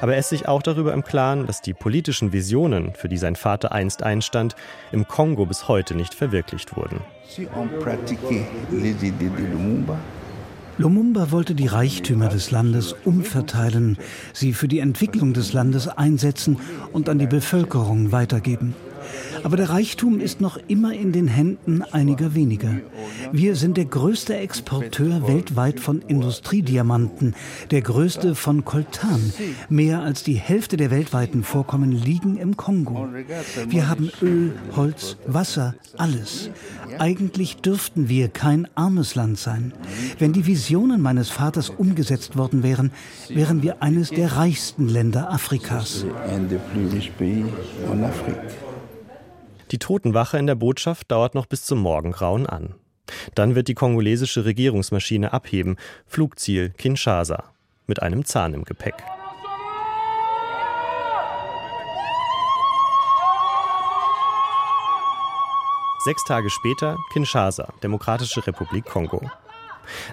Aber 0.00 0.12
er 0.12 0.20
ist 0.20 0.28
sich 0.28 0.46
auch 0.46 0.62
darüber 0.62 0.92
im 0.92 1.02
Klaren, 1.02 1.46
dass 1.46 1.62
die 1.62 1.74
politischen 1.74 2.32
Visionen, 2.32 2.94
für 2.94 3.08
die 3.08 3.18
sein 3.18 3.34
Vater 3.34 3.72
einst 3.72 4.04
einstand, 4.04 4.54
im 4.92 5.08
Kongo 5.08 5.46
bis 5.46 5.66
heute 5.66 5.96
nicht 5.96 6.14
verwirklicht 6.14 6.76
wurden. 6.76 7.00
Lumumba 10.78 11.30
wollte 11.30 11.54
die 11.54 11.66
Reichtümer 11.66 12.28
des 12.28 12.52
Landes 12.52 12.94
umverteilen, 13.04 13.98
sie 14.32 14.52
für 14.52 14.68
die 14.68 14.78
Entwicklung 14.78 15.32
des 15.32 15.52
Landes 15.52 15.88
einsetzen 15.88 16.58
und 16.92 17.08
an 17.08 17.18
die 17.18 17.26
Bevölkerung 17.26 18.12
weitergeben. 18.12 18.74
Aber 19.42 19.56
der 19.56 19.70
Reichtum 19.70 20.20
ist 20.20 20.40
noch 20.40 20.58
immer 20.68 20.92
in 20.92 21.12
den 21.12 21.28
Händen 21.28 21.82
einiger 21.82 22.34
weniger. 22.34 22.76
Wir 23.32 23.56
sind 23.56 23.76
der 23.76 23.84
größte 23.84 24.36
Exporteur 24.36 25.26
weltweit 25.26 25.80
von 25.80 26.02
Industriediamanten, 26.02 27.34
der 27.70 27.82
größte 27.82 28.34
von 28.34 28.64
Coltan. 28.64 29.32
Mehr 29.68 30.02
als 30.02 30.22
die 30.22 30.34
Hälfte 30.34 30.76
der 30.76 30.90
weltweiten 30.90 31.42
Vorkommen 31.42 31.92
liegen 31.92 32.36
im 32.36 32.56
Kongo. 32.56 33.08
Wir 33.68 33.88
haben 33.88 34.10
Öl, 34.22 34.52
Holz, 34.76 35.16
Wasser, 35.26 35.74
alles. 35.96 36.50
Eigentlich 36.98 37.56
dürften 37.56 38.08
wir 38.08 38.28
kein 38.28 38.68
armes 38.74 39.14
Land 39.14 39.38
sein. 39.38 39.72
Wenn 40.18 40.32
die 40.32 40.46
Visionen 40.46 41.00
meines 41.00 41.30
Vaters 41.30 41.70
umgesetzt 41.70 42.36
worden 42.36 42.62
wären, 42.62 42.90
wären 43.28 43.62
wir 43.62 43.82
eines 43.82 44.10
der 44.10 44.36
reichsten 44.36 44.88
Länder 44.88 45.32
Afrikas. 45.32 46.04
Die 49.70 49.78
Totenwache 49.78 50.36
in 50.36 50.48
der 50.48 50.56
Botschaft 50.56 51.10
dauert 51.12 51.36
noch 51.36 51.46
bis 51.46 51.64
zum 51.64 51.78
Morgengrauen 51.78 52.46
an. 52.46 52.74
Dann 53.34 53.54
wird 53.54 53.68
die 53.68 53.74
kongolesische 53.74 54.44
Regierungsmaschine 54.44 55.32
abheben, 55.32 55.76
Flugziel 56.06 56.70
Kinshasa, 56.70 57.44
mit 57.86 58.02
einem 58.02 58.24
Zahn 58.24 58.54
im 58.54 58.64
Gepäck. 58.64 58.94
Sechs 66.04 66.24
Tage 66.24 66.50
später 66.50 66.96
Kinshasa, 67.12 67.72
Demokratische 67.82 68.46
Republik 68.46 68.86
Kongo. 68.86 69.30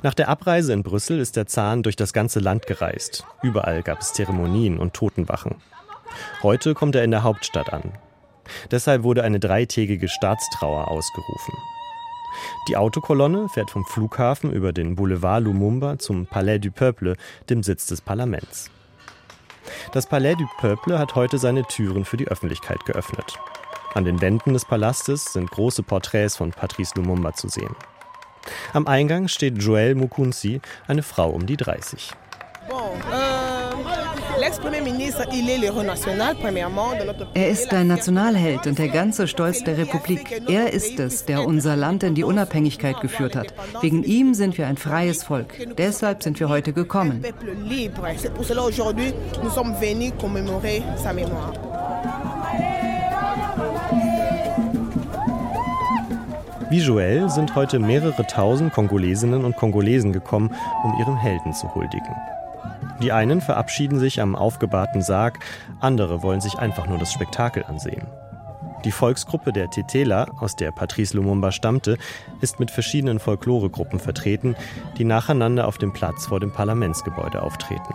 Nach 0.03 0.13
der 0.13 0.27
Abreise 0.27 0.73
in 0.73 0.83
Brüssel 0.83 1.19
ist 1.19 1.35
der 1.35 1.47
Zahn 1.47 1.81
durch 1.81 1.95
das 1.95 2.13
ganze 2.13 2.39
Land 2.39 2.67
gereist. 2.67 3.25
Überall 3.41 3.83
gab 3.83 4.01
es 4.01 4.13
Zeremonien 4.13 4.79
und 4.79 4.93
Totenwachen. 4.93 5.55
Heute 6.43 6.73
kommt 6.73 6.95
er 6.95 7.03
in 7.03 7.11
der 7.11 7.23
Hauptstadt 7.23 7.71
an, 7.71 7.93
Deshalb 8.71 9.03
wurde 9.03 9.23
eine 9.23 9.39
dreitägige 9.39 10.07
Staatstrauer 10.07 10.89
ausgerufen. 10.89 11.53
Die 12.67 12.77
Autokolonne 12.77 13.49
fährt 13.49 13.71
vom 13.71 13.85
Flughafen 13.85 14.51
über 14.51 14.73
den 14.73 14.95
Boulevard 14.95 15.43
Lumumba 15.43 15.97
zum 15.97 16.25
Palais 16.25 16.59
du 16.59 16.71
Peuple, 16.71 17.15
dem 17.49 17.63
Sitz 17.63 17.85
des 17.87 18.01
Parlaments. 18.01 18.69
Das 19.91 20.07
Palais 20.07 20.35
du 20.35 20.45
Peuple 20.59 20.99
hat 20.99 21.15
heute 21.15 21.37
seine 21.37 21.63
Türen 21.63 22.05
für 22.05 22.17
die 22.17 22.27
Öffentlichkeit 22.27 22.85
geöffnet. 22.85 23.37
An 23.93 24.05
den 24.05 24.21
Wänden 24.21 24.53
des 24.53 24.65
Palastes 24.65 25.33
sind 25.33 25.49
große 25.49 25.83
Porträts 25.83 26.37
von 26.37 26.51
Patrice 26.51 26.93
Lumumba 26.95 27.33
zu 27.33 27.47
sehen. 27.47 27.75
Am 28.73 28.87
Eingang 28.87 29.27
steht 29.27 29.57
Joëlle 29.57 29.95
Mukunzi, 29.95 30.61
eine 30.87 31.03
Frau 31.03 31.29
um 31.29 31.45
die 31.45 31.57
30. 31.57 32.11
Bon, 32.69 33.01
euh 33.11 33.26
er 37.33 37.49
ist 37.49 37.73
ein 37.73 37.87
Nationalheld 37.87 38.67
und 38.67 38.79
der 38.79 38.87
ganze 38.87 39.27
Stolz 39.27 39.63
der 39.63 39.77
Republik. 39.77 40.41
Er 40.47 40.71
ist 40.71 40.99
es, 40.99 41.25
der 41.25 41.45
unser 41.45 41.75
Land 41.75 42.03
in 42.03 42.15
die 42.15 42.23
Unabhängigkeit 42.23 43.01
geführt 43.01 43.35
hat. 43.35 43.53
Wegen 43.81 44.03
ihm 44.03 44.33
sind 44.33 44.57
wir 44.57 44.67
ein 44.67 44.77
freies 44.77 45.23
Volk. 45.23 45.53
Deshalb 45.77 46.23
sind 46.23 46.39
wir 46.39 46.47
heute 46.47 46.71
gekommen. 46.71 47.25
Visuell 56.69 57.29
sind 57.29 57.55
heute 57.55 57.79
mehrere 57.79 58.27
tausend 58.27 58.73
Kongolesinnen 58.73 59.45
und 59.45 59.55
Kongolesen 59.55 60.13
gekommen, 60.13 60.53
um 60.83 60.99
ihrem 60.99 61.17
Helden 61.17 61.53
zu 61.53 61.73
huldigen. 61.73 62.15
Die 63.01 63.11
einen 63.11 63.41
verabschieden 63.41 63.99
sich 63.99 64.21
am 64.21 64.35
aufgebahrten 64.35 65.01
Sarg, 65.01 65.39
andere 65.79 66.23
wollen 66.23 66.41
sich 66.41 66.57
einfach 66.57 66.87
nur 66.87 66.97
das 66.97 67.13
Spektakel 67.13 67.63
ansehen. 67.63 68.07
Die 68.85 68.91
Volksgruppe 68.91 69.51
der 69.51 69.69
Tetela, 69.69 70.27
aus 70.39 70.55
der 70.55 70.71
Patrice 70.71 71.15
Lumumba 71.15 71.51
stammte, 71.51 71.97
ist 72.41 72.59
mit 72.59 72.71
verschiedenen 72.71 73.19
Folkloregruppen 73.19 73.99
vertreten, 73.99 74.55
die 74.97 75.03
nacheinander 75.03 75.67
auf 75.67 75.77
dem 75.77 75.93
Platz 75.93 76.27
vor 76.27 76.39
dem 76.39 76.51
Parlamentsgebäude 76.51 77.41
auftreten. 77.41 77.93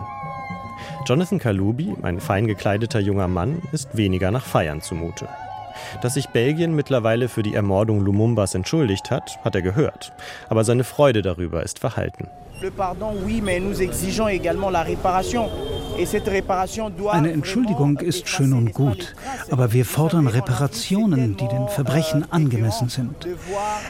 Jonathan 1.05 1.39
Kalubi, 1.39 1.95
ein 2.01 2.19
fein 2.19 2.47
gekleideter 2.47 2.99
junger 2.99 3.27
Mann, 3.27 3.61
ist 3.71 3.95
weniger 3.95 4.31
nach 4.31 4.45
Feiern 4.45 4.81
zumute. 4.81 5.27
Dass 6.01 6.15
sich 6.15 6.29
Belgien 6.29 6.75
mittlerweile 6.75 7.29
für 7.29 7.43
die 7.43 7.55
Ermordung 7.55 8.01
Lumumbas 8.01 8.53
entschuldigt 8.53 9.09
hat, 9.09 9.39
hat 9.43 9.55
er 9.55 9.61
gehört. 9.61 10.13
Aber 10.49 10.63
seine 10.63 10.83
Freude 10.83 11.21
darüber 11.21 11.63
ist 11.63 11.79
verhalten. 11.79 12.27
Eine 17.11 17.31
Entschuldigung 17.31 17.99
ist 17.99 18.27
schön 18.27 18.53
und 18.53 18.73
gut, 18.73 19.13
aber 19.51 19.73
wir 19.73 19.85
fordern 19.85 20.27
Reparationen, 20.27 21.37
die 21.37 21.47
den 21.47 21.67
Verbrechen 21.67 22.31
angemessen 22.31 22.89
sind. 22.89 23.27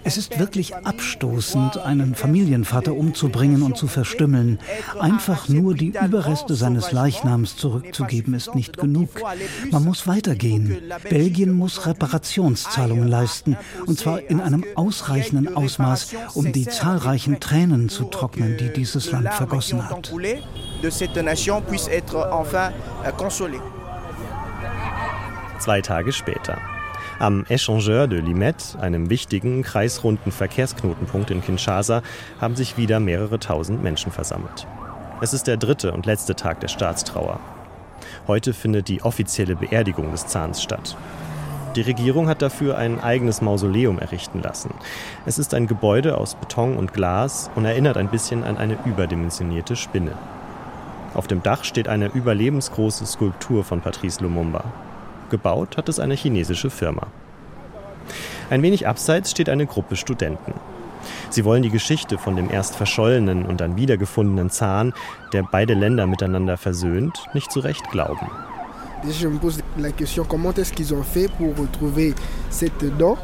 Es 0.04 0.18
ist 0.18 0.38
wirklich 0.38 0.76
abstoßend, 0.76 1.78
einen 1.78 2.16
Familienvater 2.16 2.94
umzubringen 2.94 3.62
und 3.62 3.78
zu 3.78 3.88
verstümmeln. 3.88 4.60
Einfach 5.00 5.48
nur 5.48 5.76
die 5.76 5.94
Überreste 6.04 6.56
seines 6.56 6.92
Leichnams 6.92 7.56
zurückzugeben, 7.56 8.34
ist 8.34 8.54
nicht 8.54 8.78
genug. 8.78 9.10
Man 9.72 9.86
muss 9.86 10.08
weitergehen. 10.08 10.76
Belgien 11.10 11.54
muss 11.54 11.86
Reparationszahlungen 11.86 13.08
leisten, 13.08 13.56
und 13.86 13.98
zwar 13.98 14.20
in 14.20 14.42
einem 14.42 14.66
ausreichenden 14.76 15.56
Ausmaß, 15.56 16.16
um 16.34 16.52
die 16.52 16.66
zahlreichen 16.66 17.40
Tränen 17.40 17.88
zu 17.88 18.06
trocknen, 18.06 18.53
die 18.54 18.70
dieses 18.70 19.12
Land 19.12 19.34
vergossen 19.34 19.90
hat 19.90 20.12
euh. 20.12 20.42
Zwei 25.60 25.82
Tage 25.82 26.12
später. 26.12 26.58
Am 27.20 27.46
Échangeur 27.46 28.08
de 28.08 28.20
Limette, 28.20 28.80
einem 28.82 29.10
wichtigen 29.10 29.64
kreisrunden 29.64 30.32
Verkehrsknotenpunkt 30.32 31.32
in 31.32 31.42
Kinshasa, 31.42 32.02
haben 32.42 32.56
sich 32.56 32.76
wieder 32.76 33.00
mehrere 33.00 33.40
tausend 33.40 33.82
Menschen 33.82 34.12
versammelt. 34.12 34.68
Es 35.22 35.34
ist 35.34 35.48
der 35.48 35.58
dritte 35.58 35.94
und 35.94 36.06
letzte 36.06 36.36
Tag 36.36 36.60
der 36.60 36.68
Staatstrauer. 36.68 37.40
Heute 38.28 38.54
findet 38.54 38.90
die 38.90 39.04
offizielle 39.04 39.56
Beerdigung 39.56 40.12
des 40.12 40.28
Zahns 40.28 40.62
statt. 40.62 40.98
Die 41.76 41.82
Regierung 41.82 42.28
hat 42.28 42.44
dafür 42.44 42.78
ein 42.78 43.00
eigenes 43.00 43.42
Mausoleum 43.42 43.98
errichten 43.98 44.42
lassen. 44.44 44.76
Es 45.26 45.40
ist 45.40 45.56
ein 45.56 45.66
Gebäude 45.66 46.20
aus 46.20 46.36
Beton 46.36 46.78
und 46.78 46.94
Glas 46.94 47.50
und 47.56 47.66
erinnert 47.66 47.98
ein 47.98 48.10
bisschen 48.10 48.44
an 48.44 48.58
eine 48.58 48.78
überdimensionierte 48.86 49.76
Spinne. 49.76 50.12
Auf 51.16 51.26
dem 51.26 51.42
Dach 51.42 51.64
steht 51.64 51.88
eine 51.88 52.08
überlebensgroße 52.08 53.08
Skulptur 53.08 53.64
von 53.64 53.82
Patrice 53.82 54.22
Lumumba. 54.22 54.66
Gebaut 55.32 55.78
hat 55.78 55.90
es 55.90 56.00
eine 56.00 56.14
chinesische 56.14 56.70
Firma. 56.70 57.08
Ein 58.52 58.62
wenig 58.62 58.88
abseits 58.88 59.32
steht 59.32 59.50
eine 59.50 59.66
Gruppe 59.66 59.96
Studenten. 59.96 60.54
Sie 61.32 61.44
wollen 61.44 61.64
die 61.64 61.72
Geschichte 61.72 62.20
von 62.20 62.36
dem 62.36 62.52
erst 62.52 62.76
verschollenen 62.76 63.46
und 63.46 63.62
dann 63.62 63.78
wiedergefundenen 63.78 64.52
Zahn, 64.52 64.94
der 65.34 65.42
beide 65.42 65.74
Länder 65.74 66.06
miteinander 66.06 66.58
versöhnt, 66.58 67.26
nicht 67.34 67.52
zu 67.52 67.62
Recht 67.62 67.90
glauben. 67.90 68.30
Je 69.10 69.28
me 69.28 69.38
pose 69.38 69.60
la 69.78 69.92
question, 69.92 70.24
comment 70.24 70.54
est-ce 70.54 70.72
qu'ils 70.72 70.94
ont 70.94 71.04
fait 71.04 71.30
pour 71.38 71.56
retrouver 71.58 72.14
cette 72.50 72.86
dent 72.98 73.18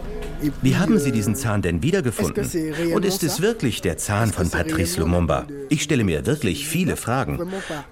wie 0.61 0.77
haben 0.77 0.97
Sie 0.99 1.11
diesen 1.11 1.35
Zahn 1.35 1.61
denn 1.61 1.83
wiedergefunden? 1.83 2.49
Und 2.93 3.05
ist 3.05 3.23
es 3.23 3.41
wirklich 3.41 3.81
der 3.81 3.97
Zahn 3.97 4.31
von 4.31 4.49
Patrice 4.49 4.99
Lumumba? 4.99 5.45
Ich 5.69 5.83
stelle 5.83 6.03
mir 6.03 6.25
wirklich 6.25 6.67
viele 6.67 6.95
Fragen. 6.95 7.39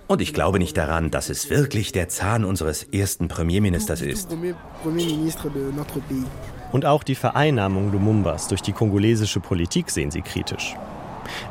Und 0.08 0.21
ich 0.21 0.34
glaube 0.34 0.60
nicht 0.60 0.78
daran, 0.78 1.12
dass 1.12 1.30
es 1.30 1.50
wirklich 1.50 1.91
der 1.91 2.10
Zahn 2.10 2.45
unseres 2.45 2.84
ersten 2.84 3.28
Premierministers 3.28 4.02
ist. 4.02 4.30
Und 6.71 6.86
auch 6.86 7.04
die 7.04 7.15
Vereinnahmung 7.15 7.91
Lumumbas 7.91 8.47
durch 8.47 8.62
die 8.62 8.73
kongolesische 8.73 9.39
Politik 9.39 9.89
sehen 9.89 10.12
sie 10.12 10.21
kritisch. 10.21 10.76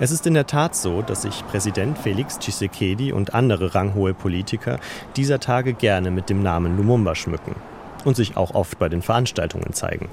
Es 0.01 0.11
ist 0.11 0.27
in 0.27 0.35
der 0.35 0.47
Tat 0.47 0.75
so, 0.75 1.03
dass 1.03 1.23
sich 1.23 1.47
Präsident 1.47 1.99
Felix 1.99 2.39
Tshisekedi 2.39 3.12
und 3.12 3.35
andere 3.35 3.75
ranghohe 3.75 4.15
Politiker 4.15 4.79
dieser 5.17 5.41
Tage 5.41 5.75
gerne 5.75 6.11
mit 6.11 6.31
dem 6.31 6.43
Namen 6.43 6.77
Lumumba 6.77 7.15
schmücken. 7.15 7.55
Und 8.07 8.16
sich 8.16 8.37
auch 8.37 8.55
oft 8.55 8.79
bei 8.79 8.88
den 8.88 9.03
Veranstaltungen 9.03 9.73
zeigen. 9.73 10.09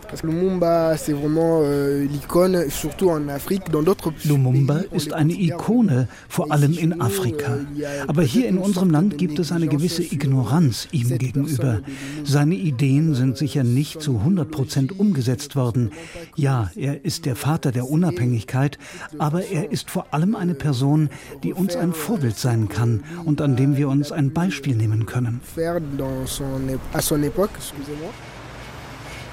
Lumumba 4.26 4.78
ist 4.92 5.14
eine 5.14 5.34
Ikone, 5.34 6.08
vor 6.28 6.52
allem 6.52 6.74
in 6.74 7.00
Afrika. 7.00 7.60
Aber 8.08 8.24
hier 8.24 8.48
in 8.48 8.58
unserem 8.58 8.90
Land 8.90 9.20
gibt 9.20 9.38
es 9.38 9.52
eine 9.52 9.68
gewisse 9.68 10.02
Ignoranz 10.02 10.88
ihm 10.92 11.18
gegenüber. 11.20 11.82
Seine 12.24 12.56
Ideen 12.56 13.14
sind 13.14 13.38
sicher 13.38 13.64
nicht 13.64 14.02
zu 14.02 14.18
100 14.18 14.50
Prozent 14.50 15.00
umgesetzt 15.00 15.56
worden. 15.56 15.92
Ja, 16.36 16.72
er 16.76 17.06
ist 17.06 17.28
der 17.28 17.36
Vater 17.36 17.72
der 17.72 17.88
Unabhängigkeit, 17.88 18.80
aber 19.20 19.46
er 19.46 19.72
ist 19.72 19.92
vor 19.92 20.08
allem 20.12 20.36
eine 20.36 20.56
Person, 20.56 21.10
die 21.44 21.54
uns 21.54 21.76
ein 21.76 21.94
Vorbild 21.94 22.40
sein 22.40 22.70
kann 22.70 23.04
und 23.24 23.40
an 23.40 23.56
dem 23.56 23.78
wir 23.78 23.88
uns 23.88 24.12
ein 24.12 24.34
Beispiel 24.34 24.76
nehmen 24.76 25.06
können. 25.06 25.42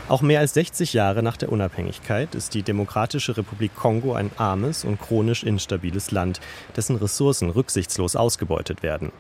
Auch 0.08 0.22
mehr 0.22 0.40
als 0.40 0.54
60 0.54 0.92
Jahre 0.92 1.22
nach 1.22 1.36
der 1.36 1.52
Unabhängigkeit 1.52 2.34
ist 2.34 2.54
die 2.54 2.64
Demokratische 2.64 3.36
Republik 3.36 3.76
Kongo 3.76 4.14
ein 4.14 4.32
armes 4.36 4.84
und 4.84 5.00
chronisch 5.00 5.44
instabiles 5.44 6.10
Land, 6.10 6.40
dessen 6.74 6.96
Ressourcen 6.96 7.50
rücksichtslos 7.50 8.16
ausgebeutet 8.16 8.82
werden. 8.82 9.12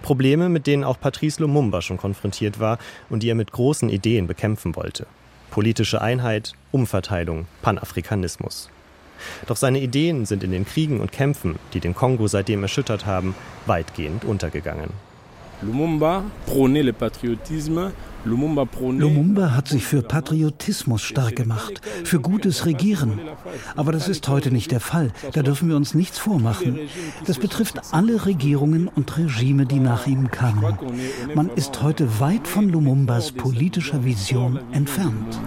Probleme, 0.00 0.48
mit 0.48 0.66
denen 0.66 0.84
auch 0.84 0.98
Patrice 0.98 1.42
Lumumba 1.42 1.82
schon 1.82 1.98
konfrontiert 1.98 2.60
war 2.60 2.78
und 3.10 3.22
die 3.22 3.28
er 3.28 3.34
mit 3.34 3.52
großen 3.52 3.90
Ideen 3.90 4.26
bekämpfen 4.26 4.74
wollte. 4.74 5.06
Politische 5.50 6.00
Einheit, 6.00 6.52
Umverteilung, 6.72 7.46
Panafrikanismus. 7.60 8.70
Doch 9.46 9.56
seine 9.56 9.80
Ideen 9.80 10.24
sind 10.24 10.42
in 10.44 10.52
den 10.52 10.64
Kriegen 10.64 11.00
und 11.00 11.12
Kämpfen, 11.12 11.58
die 11.74 11.80
den 11.80 11.94
Kongo 11.94 12.26
seitdem 12.26 12.62
erschüttert 12.62 13.04
haben, 13.04 13.34
weitgehend 13.66 14.24
untergegangen. 14.24 15.09
Lumumba 15.62 16.24
prônait 16.46 16.82
le 16.82 16.92
patriotisme 16.92 17.92
Lumumba 18.26 19.54
hat 19.56 19.68
sich 19.68 19.84
für 19.84 20.02
Patriotismus 20.02 21.02
stark 21.02 21.36
gemacht, 21.36 21.80
für 22.04 22.20
gutes 22.20 22.66
Regieren. 22.66 23.18
Aber 23.76 23.92
das 23.92 24.08
ist 24.08 24.28
heute 24.28 24.50
nicht 24.50 24.72
der 24.72 24.80
Fall. 24.80 25.10
Da 25.32 25.42
dürfen 25.42 25.68
wir 25.68 25.76
uns 25.76 25.94
nichts 25.94 26.18
vormachen. 26.18 26.78
Das 27.26 27.38
betrifft 27.38 27.80
alle 27.92 28.26
Regierungen 28.26 28.88
und 28.88 29.16
Regime, 29.16 29.64
die 29.64 29.80
nach 29.80 30.06
ihm 30.06 30.30
kamen. 30.30 30.78
Man 31.34 31.48
ist 31.50 31.82
heute 31.82 32.20
weit 32.20 32.46
von 32.46 32.68
Lumumbas 32.68 33.32
politischer 33.32 34.04
Vision 34.04 34.60
entfernt. 34.72 35.40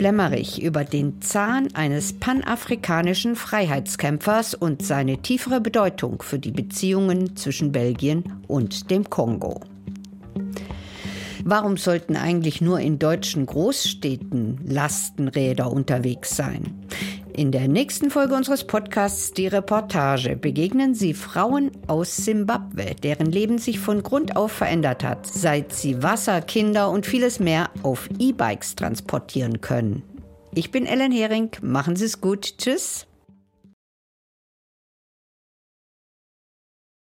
Blemmerich 0.00 0.62
über 0.62 0.84
den 0.84 1.20
Zahn 1.20 1.68
eines 1.74 2.14
panafrikanischen 2.14 3.36
Freiheitskämpfers 3.36 4.54
und 4.54 4.80
seine 4.80 5.18
tiefere 5.18 5.60
Bedeutung 5.60 6.22
für 6.22 6.38
die 6.38 6.52
Beziehungen 6.52 7.36
zwischen 7.36 7.70
Belgien 7.70 8.24
und 8.48 8.90
dem 8.90 9.10
Kongo. 9.10 9.60
Warum 11.44 11.76
sollten 11.76 12.16
eigentlich 12.16 12.62
nur 12.62 12.80
in 12.80 12.98
deutschen 12.98 13.44
Großstädten 13.44 14.60
Lastenräder 14.64 15.70
unterwegs 15.70 16.34
sein? 16.34 16.80
In 17.34 17.52
der 17.52 17.68
nächsten 17.68 18.10
Folge 18.10 18.34
unseres 18.34 18.64
Podcasts 18.64 19.32
Die 19.32 19.46
Reportage 19.46 20.36
begegnen 20.36 20.94
Sie 20.94 21.14
Frauen 21.14 21.70
aus 21.86 22.16
Simbabwe, 22.16 22.96
deren 23.02 23.26
Leben 23.26 23.58
sich 23.58 23.78
von 23.78 24.02
Grund 24.02 24.36
auf 24.36 24.52
verändert 24.52 25.04
hat, 25.04 25.26
seit 25.26 25.72
sie 25.72 26.02
Wasser, 26.02 26.40
Kinder 26.40 26.90
und 26.90 27.06
vieles 27.06 27.38
mehr 27.38 27.70
auf 27.82 28.08
E-Bikes 28.18 28.74
transportieren 28.76 29.60
können. 29.60 30.02
Ich 30.54 30.70
bin 30.70 30.86
Ellen 30.86 31.12
Hering, 31.12 31.50
machen 31.62 31.94
Sie 31.94 32.06
es 32.06 32.20
gut, 32.20 32.58
tschüss. 32.58 33.06